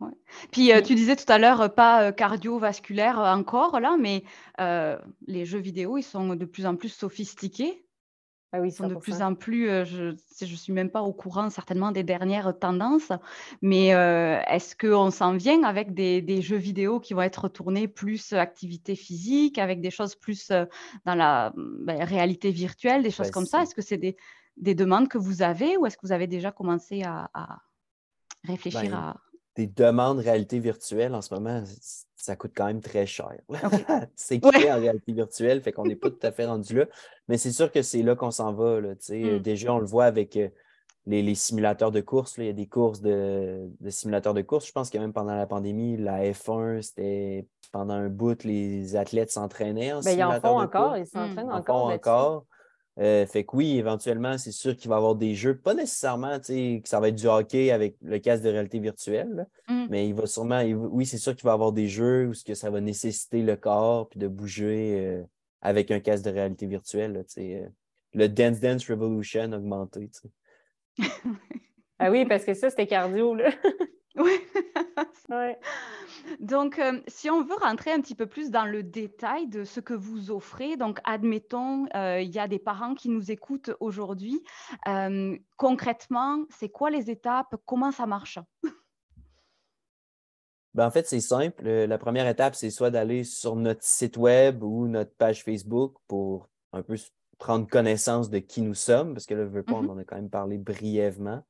Puis 0.51 0.71
euh, 0.71 0.81
tu 0.81 0.95
disais 0.95 1.17
tout 1.17 1.29
à 1.31 1.37
l'heure, 1.37 1.61
euh, 1.61 1.67
pas 1.67 2.03
euh, 2.03 2.11
cardiovasculaire 2.13 3.19
encore 3.19 3.79
là, 3.81 3.97
mais 3.99 4.23
les 5.27 5.45
jeux 5.45 5.59
vidéo, 5.59 5.97
ils 5.97 6.03
sont 6.03 6.35
de 6.35 6.45
plus 6.45 6.65
en 6.65 6.75
plus 6.75 6.89
sophistiqués. 6.89 7.85
Ah 8.53 8.59
oui, 8.59 8.71
sont 8.71 8.87
de 8.87 8.95
plus 8.95 9.21
en 9.21 9.33
plus, 9.33 9.67
je 9.85 10.11
ne 10.11 10.55
suis 10.55 10.73
même 10.73 10.89
pas 10.89 11.01
au 11.01 11.13
courant 11.13 11.49
certainement 11.49 11.91
des 11.91 12.03
dernières 12.03 12.57
tendances, 12.59 13.11
mais 13.61 13.87
est-ce 13.87 14.75
qu'on 14.75 15.09
s'en 15.09 15.37
vient 15.37 15.63
avec 15.63 15.93
des, 15.93 16.41
jeux 16.41 16.57
vidéo 16.57 16.99
qui 16.99 17.13
vont 17.13 17.21
être 17.21 17.47
tournés 17.47 17.87
plus 17.87 18.33
activité 18.33 18.95
physique, 18.95 19.57
avec 19.57 19.79
des 19.79 19.91
choses 19.91 20.15
plus 20.15 20.51
dans 21.05 21.15
la 21.15 21.53
ben, 21.55 22.03
réalité 22.03 22.51
virtuelle, 22.51 23.03
des 23.03 23.11
choses 23.11 23.31
comme 23.31 23.45
ça? 23.45 23.63
Est-ce 23.63 23.73
que 23.73 23.81
c'est 23.81 23.97
des, 23.97 24.75
demandes 24.75 25.07
que 25.07 25.17
vous 25.17 25.41
avez 25.43 25.77
ou 25.77 25.85
est-ce 25.85 25.95
que 25.95 26.05
vous 26.05 26.11
avez 26.11 26.27
déjà 26.27 26.51
commencé 26.51 27.03
à 27.03 27.29
réfléchir 28.43 28.91
ben, 28.91 28.97
à. 28.97 29.30
Des 29.55 29.67
demandes 29.67 30.19
réalité 30.19 30.59
virtuelle 30.59 31.13
en 31.13 31.21
ce 31.21 31.33
moment, 31.33 31.63
ça 32.15 32.35
coûte 32.35 32.51
quand 32.55 32.67
même 32.67 32.81
très 32.81 33.05
cher. 33.05 33.33
c'est 34.15 34.39
créé 34.39 34.71
en 34.71 34.79
réalité 34.79 35.11
virtuelle, 35.11 35.61
fait 35.61 35.71
qu'on 35.71 35.85
n'est 35.85 35.95
pas 35.95 36.09
tout 36.09 36.19
à 36.25 36.31
fait 36.31 36.45
rendu 36.45 36.75
là. 36.75 36.85
Mais 37.27 37.37
c'est 37.37 37.51
sûr 37.51 37.71
que 37.71 37.81
c'est 37.81 38.01
là 38.03 38.15
qu'on 38.15 38.31
s'en 38.31 38.53
va. 38.53 38.79
Là, 38.79 38.93
mm. 39.09 39.39
Déjà, 39.39 39.73
on 39.73 39.79
le 39.79 39.85
voit 39.85 40.05
avec 40.05 40.37
euh, 40.37 40.49
les, 41.05 41.35
simulateurs 41.35 41.91
de 41.91 42.01
course. 42.01 42.35
Il 42.37 42.45
y 42.45 42.49
a 42.49 42.53
des 42.53 42.67
courses 42.67 43.01
de, 43.01 43.69
simulateurs 43.89 44.33
de 44.33 44.41
course. 44.41 44.67
Je 44.67 44.71
pense 44.71 44.89
que 44.89 44.97
même 44.97 45.13
pendant 45.13 45.35
la 45.35 45.47
pandémie, 45.47 45.97
la 45.97 46.23
F1, 46.31 46.81
c'était 46.81 47.47
pendant 47.71 47.93
un 47.93 48.09
bout, 48.09 48.43
les 48.43 48.95
athlètes 48.95 49.31
s'entraînaient 49.31 49.93
en 49.93 50.01
ben, 50.01 50.11
Ils 50.11 50.23
en 50.23 50.39
font 50.39 50.59
encore, 50.59 50.97
ils 50.97 51.07
s'entraînent 51.07 51.47
mm. 51.47 51.51
encore. 51.51 51.85
encore. 51.87 52.45
Euh, 52.99 53.25
fait 53.25 53.45
que 53.45 53.55
oui, 53.55 53.77
éventuellement, 53.77 54.37
c'est 54.37 54.51
sûr 54.51 54.75
qu'il 54.75 54.89
va 54.89 54.95
y 54.95 54.97
avoir 54.97 55.15
des 55.15 55.33
jeux, 55.33 55.57
pas 55.57 55.73
nécessairement 55.73 56.39
que 56.39 56.81
ça 56.83 56.99
va 56.99 57.07
être 57.07 57.15
du 57.15 57.27
hockey 57.27 57.71
avec 57.71 57.95
le 58.01 58.19
casque 58.19 58.43
de 58.43 58.49
réalité 58.49 58.79
virtuelle, 58.79 59.47
mmh. 59.69 59.85
mais 59.89 60.07
il 60.07 60.13
va 60.13 60.25
sûrement, 60.25 60.61
oui, 60.61 61.05
c'est 61.05 61.17
sûr 61.17 61.33
qu'il 61.35 61.45
va 61.45 61.51
y 61.51 61.53
avoir 61.53 61.71
des 61.71 61.87
jeux 61.87 62.27
où 62.27 62.33
que 62.45 62.53
ça 62.53 62.69
va 62.69 62.81
nécessiter 62.81 63.43
le 63.43 63.55
corps 63.55 64.09
puis 64.09 64.19
de 64.19 64.27
bouger 64.27 64.99
euh, 64.99 65.23
avec 65.61 65.89
un 65.89 65.99
casque 66.01 66.25
de 66.25 66.31
réalité 66.31 66.67
virtuelle. 66.67 67.23
Euh, 67.37 67.67
le 68.13 68.27
Dance 68.27 68.59
Dance 68.59 68.89
Revolution 68.89 69.53
augmenté. 69.53 70.09
ah 71.99 72.11
oui, 72.11 72.25
parce 72.25 72.43
que 72.43 72.53
ça, 72.53 72.69
c'était 72.69 72.87
cardio. 72.87 73.35
Là. 73.35 73.51
oui. 74.15 74.31
ouais. 75.29 75.59
Donc, 76.39 76.79
euh, 76.79 76.99
si 77.07 77.29
on 77.29 77.43
veut 77.43 77.55
rentrer 77.55 77.91
un 77.91 78.01
petit 78.01 78.15
peu 78.15 78.25
plus 78.25 78.51
dans 78.51 78.65
le 78.65 78.83
détail 78.83 79.47
de 79.47 79.63
ce 79.63 79.79
que 79.79 79.93
vous 79.93 80.31
offrez, 80.31 80.77
donc 80.77 80.99
admettons, 81.03 81.85
euh, 81.95 82.21
il 82.21 82.29
y 82.29 82.39
a 82.39 82.47
des 82.47 82.59
parents 82.59 82.93
qui 82.93 83.09
nous 83.09 83.31
écoutent 83.31 83.71
aujourd'hui. 83.79 84.43
Euh, 84.87 85.37
concrètement, 85.57 86.45
c'est 86.49 86.69
quoi 86.69 86.89
les 86.89 87.09
étapes? 87.09 87.55
Comment 87.65 87.91
ça 87.91 88.05
marche? 88.05 88.39
Ben, 90.73 90.87
en 90.87 90.91
fait, 90.91 91.05
c'est 91.05 91.19
simple. 91.19 91.67
La 91.67 91.97
première 91.97 92.27
étape, 92.27 92.55
c'est 92.55 92.69
soit 92.69 92.91
d'aller 92.91 93.25
sur 93.25 93.57
notre 93.57 93.83
site 93.83 94.15
web 94.15 94.63
ou 94.63 94.87
notre 94.87 95.13
page 95.15 95.43
Facebook 95.43 95.95
pour 96.07 96.47
un 96.71 96.81
peu 96.81 96.95
prendre 97.37 97.67
connaissance 97.67 98.29
de 98.29 98.39
qui 98.39 98.61
nous 98.61 98.73
sommes, 98.73 99.13
parce 99.13 99.25
que 99.25 99.33
là, 99.33 99.43
je 99.43 99.49
veux 99.49 99.63
pas, 99.63 99.73
on 99.73 99.83
mm-hmm. 99.83 99.89
en 99.89 99.97
a 99.97 100.03
quand 100.05 100.15
même 100.15 100.29
parlé 100.29 100.57
brièvement. 100.57 101.43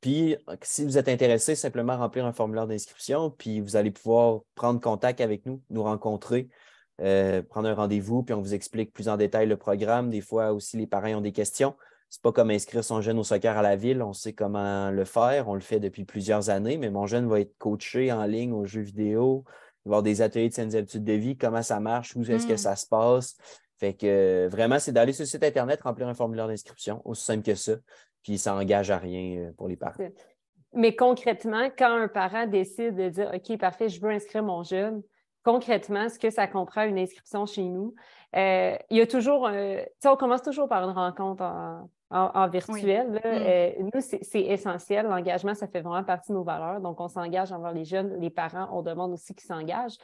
Puis, 0.00 0.36
si 0.62 0.84
vous 0.84 0.98
êtes 0.98 1.08
intéressé, 1.08 1.54
simplement 1.54 1.96
remplir 1.96 2.26
un 2.26 2.32
formulaire 2.32 2.66
d'inscription, 2.66 3.30
puis 3.30 3.60
vous 3.60 3.76
allez 3.76 3.90
pouvoir 3.90 4.40
prendre 4.54 4.80
contact 4.80 5.20
avec 5.20 5.46
nous, 5.46 5.62
nous 5.70 5.82
rencontrer, 5.82 6.48
euh, 7.00 7.42
prendre 7.42 7.68
un 7.68 7.74
rendez-vous, 7.74 8.22
puis 8.22 8.34
on 8.34 8.40
vous 8.40 8.54
explique 8.54 8.92
plus 8.92 9.08
en 9.08 9.16
détail 9.16 9.46
le 9.46 9.56
programme. 9.56 10.10
Des 10.10 10.20
fois 10.20 10.52
aussi, 10.52 10.76
les 10.76 10.86
parents 10.86 11.14
ont 11.14 11.20
des 11.20 11.32
questions. 11.32 11.74
Ce 12.08 12.18
n'est 12.18 12.22
pas 12.22 12.32
comme 12.32 12.50
inscrire 12.50 12.84
son 12.84 13.00
jeune 13.00 13.18
au 13.18 13.24
soccer 13.24 13.56
à 13.56 13.62
la 13.62 13.74
ville, 13.74 14.00
on 14.00 14.12
sait 14.12 14.32
comment 14.32 14.90
le 14.90 15.04
faire, 15.04 15.48
on 15.48 15.54
le 15.54 15.60
fait 15.60 15.80
depuis 15.80 16.04
plusieurs 16.04 16.50
années, 16.50 16.78
mais 16.78 16.90
mon 16.90 17.06
jeune 17.06 17.28
va 17.28 17.40
être 17.40 17.56
coaché 17.58 18.12
en 18.12 18.24
ligne 18.24 18.52
aux 18.52 18.64
jeux 18.64 18.82
vidéo, 18.82 19.44
il 19.84 19.88
va 19.88 19.96
avoir 19.96 20.02
des 20.04 20.22
ateliers 20.22 20.48
de 20.48 20.54
saines 20.54 20.76
habitudes 20.76 21.04
de 21.04 21.12
vie, 21.14 21.36
comment 21.36 21.62
ça 21.62 21.80
marche, 21.80 22.14
où 22.14 22.22
est-ce 22.22 22.46
que 22.46 22.54
hmm. 22.54 22.58
ça 22.58 22.76
se 22.76 22.86
passe. 22.86 23.36
Fait 23.78 23.92
que 23.92 24.48
vraiment, 24.50 24.78
c'est 24.78 24.92
d'aller 24.92 25.12
sur 25.12 25.24
le 25.24 25.28
site 25.28 25.42
Internet, 25.42 25.82
remplir 25.82 26.08
un 26.08 26.14
formulaire 26.14 26.46
d'inscription, 26.46 27.02
aussi 27.04 27.24
simple 27.24 27.42
que 27.42 27.54
ça 27.54 27.74
puis 28.26 28.38
ça 28.38 28.54
n'engage 28.54 28.90
à 28.90 28.98
rien 28.98 29.38
euh, 29.38 29.52
pour 29.52 29.68
les 29.68 29.76
parents. 29.76 30.02
Mais 30.72 30.96
concrètement, 30.96 31.70
quand 31.78 31.92
un 31.92 32.08
parent 32.08 32.46
décide 32.46 32.96
de 32.96 33.08
dire 33.08 33.30
OK, 33.32 33.56
parfait, 33.56 33.88
je 33.88 34.00
veux 34.00 34.10
inscrire 34.10 34.42
mon 34.42 34.64
jeune, 34.64 35.00
concrètement, 35.44 36.08
ce 36.08 36.18
que 36.18 36.28
ça 36.28 36.48
comprend 36.48 36.82
une 36.82 36.98
inscription 36.98 37.46
chez 37.46 37.62
nous, 37.62 37.94
euh, 38.34 38.76
il 38.90 38.96
y 38.96 39.00
a 39.00 39.06
toujours, 39.06 39.48
tu 39.48 39.54
sais, 39.54 40.08
on 40.08 40.16
commence 40.16 40.42
toujours 40.42 40.68
par 40.68 40.82
une 40.82 40.94
rencontre 40.94 41.44
en, 42.10 42.48
virtuel. 42.48 43.12
Mm. 43.12 43.20
Euh, 43.24 43.70
nous, 43.78 44.00
c'est 44.00 44.40
essentiel. 44.42 45.06
L'engagement, 45.06 45.54
ça 45.54 45.68
fait 45.68 45.80
vraiment 45.80 46.02
partie 46.02 46.32
de 46.32 46.36
nos 46.36 46.42
valeurs. 46.42 46.80
Donc, 46.80 47.00
on 47.00 47.08
s'engage 47.08 47.52
envers 47.52 47.72
les 47.72 47.84
jeunes. 47.84 48.20
Les 48.20 48.30
parents, 48.30 48.68
on 48.72 48.82
demande 48.82 49.12
aussi 49.12 49.36
qu'ils 49.36 49.46
s'engagent. 49.46 49.98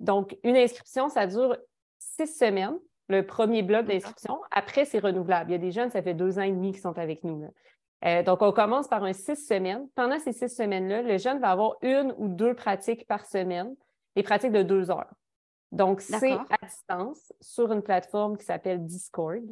Donc, 0.00 0.36
une 0.42 0.56
inscription, 0.56 1.08
ça 1.08 1.28
dure 1.28 1.56
six 2.00 2.26
semaines 2.26 2.76
le 3.08 3.26
premier 3.26 3.62
bloc 3.62 3.86
d'inscription. 3.86 4.38
Après, 4.50 4.84
c'est 4.84 4.98
renouvelable. 4.98 5.50
Il 5.50 5.52
y 5.52 5.56
a 5.56 5.58
des 5.58 5.72
jeunes, 5.72 5.90
ça 5.90 6.02
fait 6.02 6.14
deux 6.14 6.38
ans 6.38 6.42
et 6.42 6.50
demi 6.50 6.72
qui 6.72 6.80
sont 6.80 6.98
avec 6.98 7.24
nous. 7.24 7.48
Euh, 8.04 8.22
donc, 8.22 8.42
on 8.42 8.52
commence 8.52 8.86
par 8.86 9.02
un 9.02 9.12
six 9.12 9.36
semaines. 9.36 9.88
Pendant 9.94 10.18
ces 10.18 10.32
six 10.32 10.48
semaines-là, 10.48 11.02
le 11.02 11.18
jeune 11.18 11.40
va 11.40 11.50
avoir 11.50 11.76
une 11.82 12.14
ou 12.18 12.28
deux 12.28 12.54
pratiques 12.54 13.06
par 13.06 13.24
semaine, 13.26 13.74
des 14.14 14.22
pratiques 14.22 14.52
de 14.52 14.62
deux 14.62 14.90
heures. 14.90 15.10
Donc, 15.72 16.00
c'est 16.00 16.32
à 16.32 16.66
distance 16.66 17.32
sur 17.40 17.72
une 17.72 17.82
plateforme 17.82 18.36
qui 18.36 18.44
s'appelle 18.44 18.84
Discord. 18.84 19.42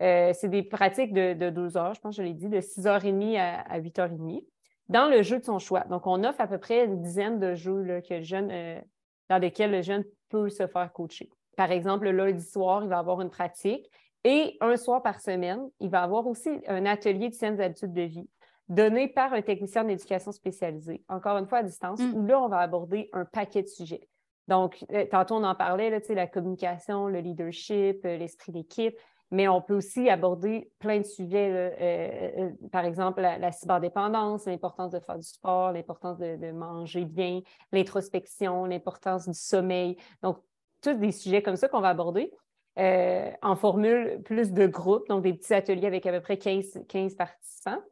Euh, 0.00 0.32
c'est 0.34 0.48
des 0.48 0.62
pratiques 0.62 1.12
de, 1.12 1.50
deux 1.50 1.76
heures, 1.76 1.94
je 1.94 2.00
pense 2.00 2.16
que 2.16 2.22
je 2.22 2.28
l'ai 2.28 2.34
dit, 2.34 2.48
de 2.48 2.60
6h30 2.60 3.36
à, 3.36 3.60
à 3.62 3.80
8h30, 3.80 4.44
dans 4.88 5.08
le 5.08 5.22
jeu 5.22 5.38
de 5.38 5.44
son 5.44 5.58
choix. 5.58 5.80
Donc, 5.80 6.06
on 6.06 6.22
offre 6.22 6.40
à 6.40 6.46
peu 6.46 6.58
près 6.58 6.84
une 6.84 7.00
dizaine 7.00 7.40
de 7.40 7.54
jeux 7.54 7.82
là, 7.82 8.00
que 8.00 8.22
jeune, 8.22 8.50
euh, 8.52 8.80
dans 9.28 9.38
lesquels 9.38 9.72
le 9.72 9.82
jeune 9.82 10.04
peut 10.28 10.50
se 10.50 10.66
faire 10.66 10.92
coacher. 10.92 11.30
Par 11.58 11.72
exemple, 11.72 12.04
le 12.04 12.12
lundi 12.12 12.44
soir, 12.44 12.84
il 12.84 12.88
va 12.88 13.00
avoir 13.00 13.20
une 13.20 13.30
pratique 13.30 13.90
et 14.22 14.56
un 14.60 14.76
soir 14.76 15.02
par 15.02 15.20
semaine, 15.20 15.68
il 15.80 15.90
va 15.90 16.04
avoir 16.04 16.24
aussi 16.28 16.50
un 16.68 16.86
atelier 16.86 17.30
de 17.30 17.34
saines 17.34 17.60
habitudes 17.60 17.92
de 17.92 18.02
vie 18.02 18.30
donné 18.68 19.08
par 19.08 19.32
un 19.32 19.42
technicien 19.42 19.82
d'éducation 19.82 20.30
spécialisé, 20.30 21.02
encore 21.08 21.36
une 21.36 21.48
fois 21.48 21.58
à 21.58 21.62
distance, 21.64 21.98
mm. 21.98 22.14
où 22.14 22.24
là, 22.24 22.40
on 22.40 22.48
va 22.48 22.58
aborder 22.58 23.10
un 23.12 23.24
paquet 23.24 23.62
de 23.62 23.66
sujets. 23.66 24.08
Donc, 24.46 24.84
euh, 24.92 25.04
tantôt, 25.10 25.34
on 25.34 25.42
en 25.42 25.56
parlait, 25.56 25.90
là, 25.90 25.98
la 26.10 26.28
communication, 26.28 27.08
le 27.08 27.18
leadership, 27.18 28.04
euh, 28.04 28.16
l'esprit 28.18 28.52
d'équipe, 28.52 28.96
mais 29.32 29.48
on 29.48 29.60
peut 29.60 29.74
aussi 29.74 30.08
aborder 30.08 30.70
plein 30.78 30.98
de 30.98 31.06
sujets, 31.06 31.74
euh, 31.80 32.50
par 32.70 32.84
exemple 32.84 33.20
la, 33.20 33.50
cyberdépendance, 33.50 34.46
l'importance 34.46 34.92
de 34.92 35.00
faire 35.00 35.18
du 35.18 35.26
sport, 35.26 35.72
l'importance 35.72 36.18
de, 36.18 36.36
de, 36.36 36.52
manger 36.52 37.04
bien, 37.04 37.40
l'introspection, 37.72 38.64
l'importance 38.64 39.28
du 39.28 39.34
sommeil. 39.34 39.96
Donc, 40.22 40.38
tous 40.82 40.94
des 40.94 41.12
sujets 41.12 41.42
comme 41.42 41.56
ça 41.56 41.68
qu'on 41.68 41.80
va 41.80 41.88
aborder. 41.88 42.32
Euh, 42.78 43.32
en 43.42 43.56
formule 43.56 44.22
plus 44.24 44.52
de 44.52 44.66
groupe, 44.68 45.08
donc 45.08 45.24
des 45.24 45.34
petits 45.34 45.52
ateliers 45.52 45.88
avec 45.88 46.06
à 46.06 46.12
peu 46.12 46.20
près 46.20 46.38
15, 46.38 46.84
15 46.88 47.16
participants. 47.16 47.82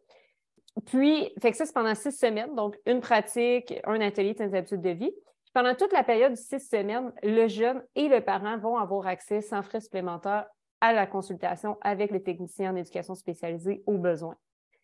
Puis, 0.85 1.33
fait 1.41 1.51
que 1.51 1.57
ça, 1.57 1.67
c'est 1.67 1.73
pendant 1.73 1.95
six 1.97 2.13
semaines, 2.13 2.55
donc 2.55 2.79
une 2.87 3.01
pratique, 3.01 3.75
un 3.85 4.01
atelier 4.01 4.35
de 4.35 4.55
habitudes 4.55 4.83
de 4.83 4.91
vie. 4.91 5.13
Pendant 5.55 5.75
toute 5.75 5.93
la 5.93 6.05
période 6.05 6.33
de 6.33 6.37
six 6.37 6.61
semaines, 6.61 7.13
le 7.25 7.49
jeune 7.49 7.83
et 7.97 8.09
le 8.09 8.21
parent 8.21 8.59
vont 8.59 8.77
avoir 8.77 9.09
accès 9.09 9.41
sans 9.41 9.63
frais 9.63 9.81
supplémentaires 9.81 10.47
à 10.81 10.93
la 10.93 11.07
consultation 11.07 11.79
avec 11.81 12.13
le 12.13 12.23
technicien 12.23 12.73
en 12.73 12.77
éducation 12.77 13.15
spécialisée 13.15 13.83
au 13.87 13.99
besoin. 13.99 14.37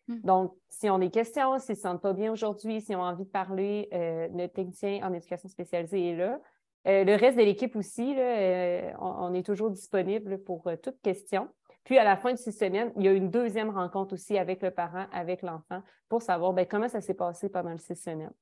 Hmm. 0.07 0.19
Donc, 0.23 0.53
si 0.69 0.89
on 0.89 0.95
a 0.95 0.99
des 0.99 1.11
questions, 1.11 1.59
s'ils 1.59 1.73
ne 1.73 1.75
se 1.75 1.81
sentent 1.81 2.01
pas 2.01 2.13
bien 2.13 2.31
aujourd'hui, 2.31 2.81
s'ils 2.81 2.97
ont 2.97 3.03
envie 3.03 3.23
de 3.23 3.29
parler, 3.29 3.87
euh, 3.93 4.27
le 4.33 4.47
technicien 4.47 4.99
en 5.03 5.13
éducation 5.13 5.47
spécialisée 5.47 6.09
est 6.09 6.15
là. 6.15 6.41
Euh, 6.87 7.03
le 7.03 7.15
reste 7.15 7.37
de 7.37 7.43
l'équipe 7.43 7.75
aussi, 7.75 8.15
euh, 8.17 8.91
on, 8.99 9.33
est 9.33 9.45
toujours 9.45 9.71
disponible 9.71 10.37
pour 10.39 10.67
euh, 10.67 10.75
toute 10.75 11.01
question. 11.01 11.47
Puis 11.85 11.97
à 11.97 12.03
la 12.03 12.17
fin 12.17 12.33
de 12.33 12.37
six 12.37 12.51
semaines, 12.51 12.91
il 12.97 13.03
y 13.03 13.07
a 13.07 13.13
une 13.13 13.29
deuxième 13.29 13.69
rencontre 13.69 14.13
aussi 14.13 14.37
avec 14.37 14.61
le 14.61 14.71
parent, 14.71 15.05
avec 15.11 15.41
l'enfant, 15.41 15.81
pour 16.09 16.21
savoir 16.21 16.53
ben, 16.53 16.65
comment 16.65 16.89
ça 16.89 17.01
s'est 17.01 17.13
passé 17.13 17.49
pendant 17.49 17.71
les 17.71 17.77
six 17.77 17.95
semaines. 17.95 18.33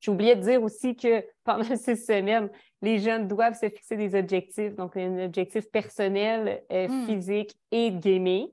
J'ai 0.00 0.10
oublié 0.10 0.34
de 0.34 0.40
dire 0.40 0.62
aussi 0.62 0.96
que 0.96 1.24
pendant 1.44 1.64
ces 1.76 1.96
semaines, 1.96 2.50
les 2.80 2.98
jeunes 2.98 3.28
doivent 3.28 3.58
se 3.58 3.68
fixer 3.68 3.96
des 3.96 4.18
objectifs, 4.18 4.74
donc 4.74 4.96
un 4.96 5.24
objectif 5.24 5.70
personnel, 5.70 6.62
hmm. 6.70 7.06
physique 7.06 7.54
et 7.70 7.90
gaming, 7.92 8.48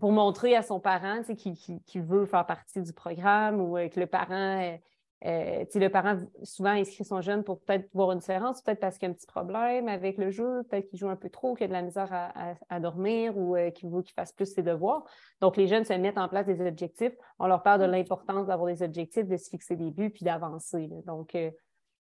pour 0.00 0.12
montrer 0.12 0.54
à 0.54 0.62
son 0.62 0.80
parent 0.80 1.22
qui, 1.36 1.54
qui, 1.84 1.98
veut 1.98 2.24
faire 2.24 2.46
partie 2.46 2.80
du 2.80 2.92
programme 2.92 3.60
ou 3.60 3.74
que 3.74 3.98
le 3.98 4.06
parent 4.06 4.78
euh, 5.26 5.64
le 5.74 5.88
parent 5.88 6.16
souvent 6.44 6.70
inscrit 6.70 7.04
son 7.04 7.20
jeune 7.20 7.42
pour 7.42 7.60
peut-être 7.60 7.88
voir 7.92 8.12
une 8.12 8.20
différence, 8.20 8.62
peut-être 8.62 8.78
parce 8.78 8.98
qu'il 8.98 9.08
y 9.08 9.10
a 9.10 9.12
un 9.12 9.14
petit 9.14 9.26
problème 9.26 9.88
avec 9.88 10.16
le 10.16 10.30
jeu, 10.30 10.62
peut-être 10.70 10.88
qu'il 10.88 10.98
joue 10.98 11.08
un 11.08 11.16
peu 11.16 11.28
trop, 11.28 11.54
qu'il 11.54 11.64
a 11.64 11.68
de 11.68 11.72
la 11.72 11.82
misère 11.82 12.08
à, 12.68 12.80
dormir 12.80 13.36
ou 13.36 13.56
euh, 13.56 13.70
qu'il 13.70 13.90
veut 13.90 14.02
qu'il 14.02 14.14
fasse 14.14 14.32
plus 14.32 14.46
ses 14.46 14.62
devoirs. 14.62 15.04
Donc, 15.40 15.56
les 15.56 15.66
jeunes 15.66 15.84
se 15.84 15.92
mettent 15.92 16.18
en 16.18 16.28
place 16.28 16.46
des 16.46 16.64
objectifs. 16.64 17.12
On 17.40 17.48
leur 17.48 17.64
parle 17.64 17.80
de 17.80 17.86
l'importance 17.86 18.46
d'avoir 18.46 18.68
des 18.68 18.82
objectifs, 18.82 19.26
de 19.26 19.36
se 19.36 19.50
fixer 19.50 19.74
des 19.74 19.90
buts 19.90 20.10
puis 20.10 20.24
d'avancer. 20.24 20.88
Donc, 21.04 21.34
euh, 21.34 21.50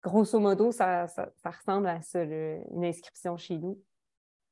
grosso 0.02 0.40
modo, 0.40 0.72
ça, 0.72 1.08
ressemble 1.44 1.88
à 1.88 2.02
ça, 2.02 2.24
une 2.24 2.86
inscription 2.86 3.36
chez 3.36 3.58
nous. 3.58 3.82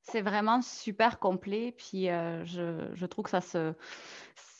C'est 0.01 0.21
vraiment 0.21 0.61
super 0.61 1.19
complet. 1.19 1.73
Puis 1.77 2.07
je, 2.07 2.89
je, 2.93 3.05
trouve 3.05 3.25
que 3.25 3.29
ça 3.29 3.41
se, 3.41 3.73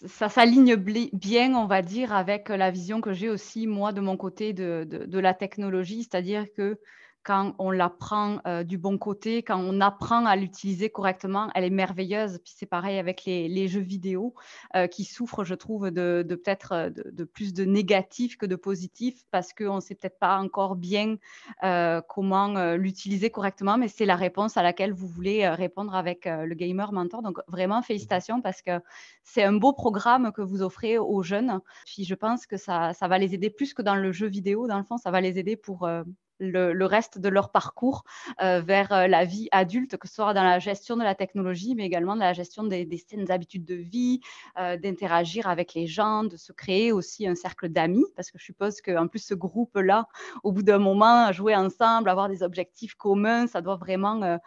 ça 0.05 0.29
s'aligne 0.29 0.75
bien, 0.75 1.55
on 1.55 1.65
va 1.65 1.81
dire, 1.81 2.13
avec 2.13 2.49
la 2.49 2.71
vision 2.71 3.01
que 3.01 3.13
j'ai 3.13 3.29
aussi, 3.29 3.67
moi, 3.67 3.93
de 3.93 4.01
mon 4.01 4.17
côté 4.17 4.53
de, 4.53 5.19
la 5.19 5.33
technologie. 5.33 6.03
C'est-à-dire 6.03 6.45
que 6.55 6.79
quand 7.23 7.53
on 7.59 7.69
la 7.69 7.89
prend 7.89 8.39
euh, 8.47 8.63
du 8.63 8.77
bon 8.77 8.97
côté, 8.97 9.43
quand 9.43 9.59
on 9.59 9.79
apprend 9.79 10.25
à 10.25 10.35
l'utiliser 10.35 10.89
correctement, 10.89 11.49
elle 11.53 11.63
est 11.63 11.69
merveilleuse. 11.69 12.39
Puis 12.43 12.53
c'est 12.57 12.65
pareil 12.65 12.97
avec 12.97 13.25
les, 13.25 13.67
jeux 13.67 13.81
vidéo 13.81 14.33
euh, 14.75 14.87
qui 14.87 15.03
souffrent, 15.03 15.43
je 15.43 15.53
trouve, 15.53 15.91
de, 15.91 16.25
peut-être 16.27 16.71
euh, 16.71 16.89
de, 16.89 17.23
plus 17.23 17.53
de 17.53 17.63
négatifs 17.63 18.37
que 18.37 18.45
de 18.47 18.55
positifs 18.55 19.21
parce 19.29 19.53
qu'on 19.53 19.75
ne 19.75 19.81
sait 19.81 19.93
peut-être 19.95 20.17
pas 20.19 20.37
encore 20.37 20.75
bien 20.75 21.17
comment 22.07 22.73
l'utiliser 22.73 23.29
correctement, 23.29 23.77
mais 23.77 23.87
c'est 23.87 24.05
la 24.05 24.15
réponse 24.15 24.57
à 24.57 24.63
laquelle 24.63 24.93
vous 24.93 25.07
voulez 25.07 25.47
répondre 25.47 25.95
avec 25.95 26.25
le 26.25 26.53
Gamer 26.55 26.91
Mentor. 26.91 27.21
Donc 27.21 27.39
vraiment 27.47 27.81
félicitations 27.81 28.41
parce 28.41 28.61
que 28.61 28.79
c'est 29.23 29.43
un 29.43 29.53
beau 29.53 29.73
programme 29.73 30.31
que 30.31 30.41
vous 30.41 30.61
offrez 30.61 30.97
aux 30.97 31.21
jeunes. 31.23 31.59
Puis 31.85 32.05
je 32.05 32.15
pense 32.15 32.45
que 32.45 32.57
ça, 32.57 32.93
ça 32.93 33.07
va 33.07 33.17
les 33.17 33.33
aider 33.33 33.49
plus 33.49 33.73
que 33.73 33.81
dans 33.81 33.95
le 33.95 34.11
jeu 34.11 34.27
vidéo. 34.27 34.67
Dans 34.67 34.77
le 34.77 34.83
fond, 34.83 34.97
ça 34.97 35.11
va 35.11 35.21
les 35.21 35.37
aider 35.39 35.55
pour 35.55 35.87
le, 36.41 36.85
reste 36.85 37.19
de 37.19 37.29
leur 37.29 37.51
parcours 37.51 38.03
euh, 38.41 38.61
vers 38.61 38.91
euh, 38.91 39.07
la 39.07 39.23
vie 39.25 39.47
adulte, 39.51 39.97
que 39.97 40.07
ce 40.07 40.15
soit 40.15 40.33
dans 40.33 40.43
la 40.43 40.59
gestion 40.59 40.97
de 40.97 41.03
la 41.03 41.15
technologie, 41.15 41.75
mais 41.75 41.85
également 41.85 42.15
dans 42.15 42.25
la 42.25 42.33
gestion 42.33 42.63
des, 42.63 42.85
des 42.85 43.05
habitudes 43.29 43.65
de 43.65 43.75
vie, 43.75 44.19
euh, 44.59 44.77
d'interagir 44.77 45.47
avec 45.47 45.73
les 45.73 45.87
gens, 45.87 46.23
de 46.23 46.37
se 46.37 46.51
créer 46.51 46.91
aussi 46.91 47.27
un 47.27 47.35
cercle 47.35 47.69
d'amis, 47.69 48.05
parce 48.15 48.31
que 48.31 48.39
je 48.39 48.45
suppose 48.45 48.81
qu'en 48.81 49.07
plus 49.07 49.23
ce 49.23 49.33
groupe-là, 49.33 50.07
au 50.43 50.51
bout 50.51 50.63
d'un 50.63 50.79
moment, 50.79 51.31
jouer 51.31 51.55
ensemble, 51.55 52.09
avoir 52.09 52.27
des 52.27 52.43
objectifs 52.43 52.95
communs, 52.95 53.47
ça 53.47 53.61
doit 53.61 53.75
vraiment 53.75 54.39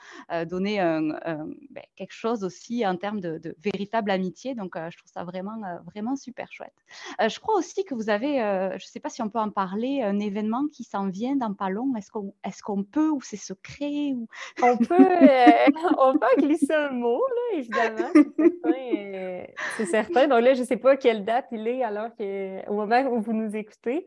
donner 0.47 0.79
ben, 0.79 1.83
quelque 1.97 2.13
chose 2.13 2.45
aussi 2.45 2.87
en 2.87 2.97
termes 2.97 3.21
de, 3.21 3.55
véritable 3.63 4.11
amitié. 4.11 4.55
Donc, 4.55 4.75
je 4.77 4.97
trouve 4.97 5.11
ça 5.13 5.25
vraiment, 5.25 5.61
vraiment 5.87 6.17
super 6.17 6.51
chouette. 6.51 6.75
je 7.21 7.39
crois 7.39 7.57
aussi 7.57 7.85
que 7.85 7.95
vous 7.95 8.11
avez, 8.11 8.39
je 8.39 8.75
ne 8.75 8.89
sais 8.89 9.01
pas 9.01 9.11
si 9.11 9.23
on 9.23 9.29
peut 9.29 9.39
en 9.39 9.51
parler, 9.51 10.03
un 10.03 10.19
événement 10.19 10.67
qui 10.73 10.85
s'en 10.85 11.09
vient 11.09 11.37
dans 11.37 11.55
pas 11.55 11.69
est-ce 11.97 12.63
qu'on 12.63 12.81
est 12.81 12.91
peut 12.91 13.11
ou 13.11 13.21
c'est 13.21 13.37
secret? 13.37 14.15
On, 14.63 14.77
peut, 14.77 14.95
euh, 14.95 15.67
on 15.99 16.15
glisser 16.39 16.73
un 16.73 16.91
mot, 16.91 17.23
là, 17.29 17.59
évidemment. 17.59 18.11
Euh, 18.67 19.45
c'est 19.77 19.87
certain, 19.87 20.27
Donc 20.27 20.43
là, 20.43 20.55
je 20.55 20.61
ne 20.61 20.67
sais 20.67 20.77
pas 20.77 20.97
quelle 20.97 21.25
date 21.25 21.47
il 21.53 21.67
est 21.69 21.83
alors 21.83 22.11
au 22.69 22.75
moment 22.75 23.01
où 23.11 23.21
vous 23.21 23.33
nous 23.33 23.55
écoutez. 23.57 24.07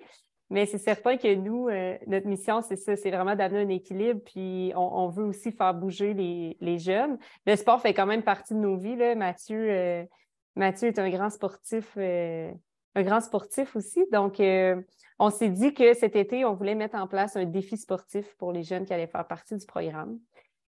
Mais 0.50 0.66
c'est 0.66 0.78
certain 0.78 1.18
que 1.18 1.34
nous, 1.36 1.68
euh, 1.68 1.98
notre 2.08 2.28
mission, 2.28 2.62
c'est 2.62 2.78
ça, 2.78 2.96
c'est 2.96 3.12
vraiment 3.12 3.36
d'amener 3.36 3.62
un 3.62 3.70
équilibre, 3.70 4.22
puis 4.26 4.72
on, 4.76 5.10
veut 5.10 5.26
aussi 5.26 5.52
faire 5.52 5.74
bouger 5.74 6.14
les, 6.14 6.78
jeunes. 6.78 7.18
Le 7.46 7.56
sport 7.56 7.82
fait 7.82 7.94
quand 7.94 8.06
même 8.06 8.24
partie 8.24 8.54
de 8.54 8.60
nos 8.60 8.78
vies. 8.78 8.96
Là. 8.96 9.16
Mathieu, 9.16 10.08
Mathieu 10.56 10.88
est 10.88 11.00
un 11.00 11.10
grand 11.10 11.30
sportif, 11.30 11.98
un 12.98 13.04
grand 13.04 13.22
sportif 13.22 13.76
aussi. 13.76 14.06
Donc, 14.12 14.42
on 15.20 15.30
s'est 15.30 15.50
dit 15.50 15.74
que 15.74 15.94
cet 15.94 16.16
été, 16.16 16.46
on 16.46 16.54
voulait 16.54 16.76
mettre 16.76 16.96
en 16.96 17.08
place 17.08 17.36
un 17.36 17.46
défi 17.46 17.78
sportif 17.78 18.36
pour 18.38 18.52
les 18.52 18.64
jeunes 18.64 18.86
qui 18.86 18.94
allaient 18.94 19.08
faire 19.08 19.26
partie 19.26 19.56
du 19.56 19.66
programme. 19.66 20.20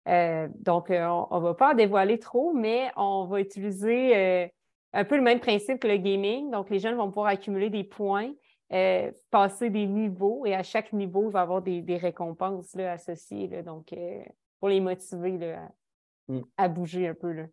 Euh, 0.08 0.48
donc, 0.56 0.90
euh, 0.90 1.06
on 1.30 1.40
ne 1.40 1.44
va 1.44 1.54
pas 1.54 1.72
en 1.72 1.76
dévoiler 1.76 2.18
trop, 2.18 2.54
mais 2.54 2.92
on 2.96 3.26
va 3.26 3.40
utiliser 3.40 4.16
euh, 4.16 4.48
un 4.94 5.06
peu 5.06 5.16
le 5.16 5.22
même 5.22 5.40
principe 5.40 5.80
que 5.80 5.88
le 5.88 5.98
gaming. 5.98 6.50
Donc, 6.50 6.70
les 6.70 6.80
jeunes 6.80 6.96
vont 6.96 7.08
pouvoir 7.08 7.28
accumuler 7.28 7.70
des 7.70 7.84
points, 7.84 8.32
passer 9.30 9.70
des 9.70 9.86
niveaux, 9.86 10.46
et 10.46 10.56
à 10.56 10.64
chaque 10.64 10.94
niveau, 10.94 11.30
il 11.30 11.34
va 11.34 11.40
y 11.40 11.44
avoir 11.44 11.62
des, 11.62 11.98
récompenses 11.98 12.76
associées. 12.76 13.62
donc, 13.64 13.94
pour 14.60 14.70
les 14.70 14.80
motiver 14.80 15.54
à, 15.54 15.72
mm. 16.30 16.42
à, 16.58 16.68
bouger 16.68 17.08
un 17.08 17.14
peu. 17.14 17.46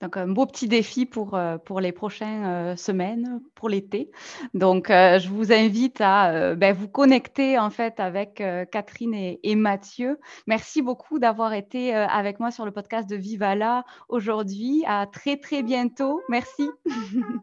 Donc, 0.00 0.16
un 0.16 0.28
beau 0.28 0.46
petit 0.46 0.68
défi 0.68 1.06
pour, 1.06 1.34
euh, 1.34 1.58
pour 1.58 1.80
les 1.80 1.92
prochaines 1.92 2.44
euh, 2.44 2.76
semaines, 2.76 3.40
pour 3.54 3.68
l'été. 3.68 4.10
Donc, 4.54 4.90
euh, 4.90 5.18
je 5.18 5.28
vous 5.28 5.52
invite 5.52 6.00
à 6.00 6.54
ben, 6.54 6.74
vous 6.74 6.88
connecter 6.88 7.58
en 7.58 7.70
fait 7.70 7.98
avec 7.98 8.42
Catherine 8.70 9.14
et, 9.14 9.54
Mathieu. 9.56 10.18
Merci 10.46 10.82
beaucoup 10.82 11.18
d'avoir 11.18 11.52
été 11.52 11.94
avec 11.94 12.38
moi 12.38 12.50
sur 12.50 12.64
le 12.64 12.70
podcast 12.70 13.08
de 13.08 13.16
Vivala 13.16 13.84
aujourd'hui. 14.08 14.84
À 14.86 15.06
très, 15.06 15.36
très 15.36 15.62
bientôt. 15.62 16.20
Merci. 16.28 16.70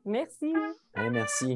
Merci. 0.06 0.54
merci. 0.96 1.56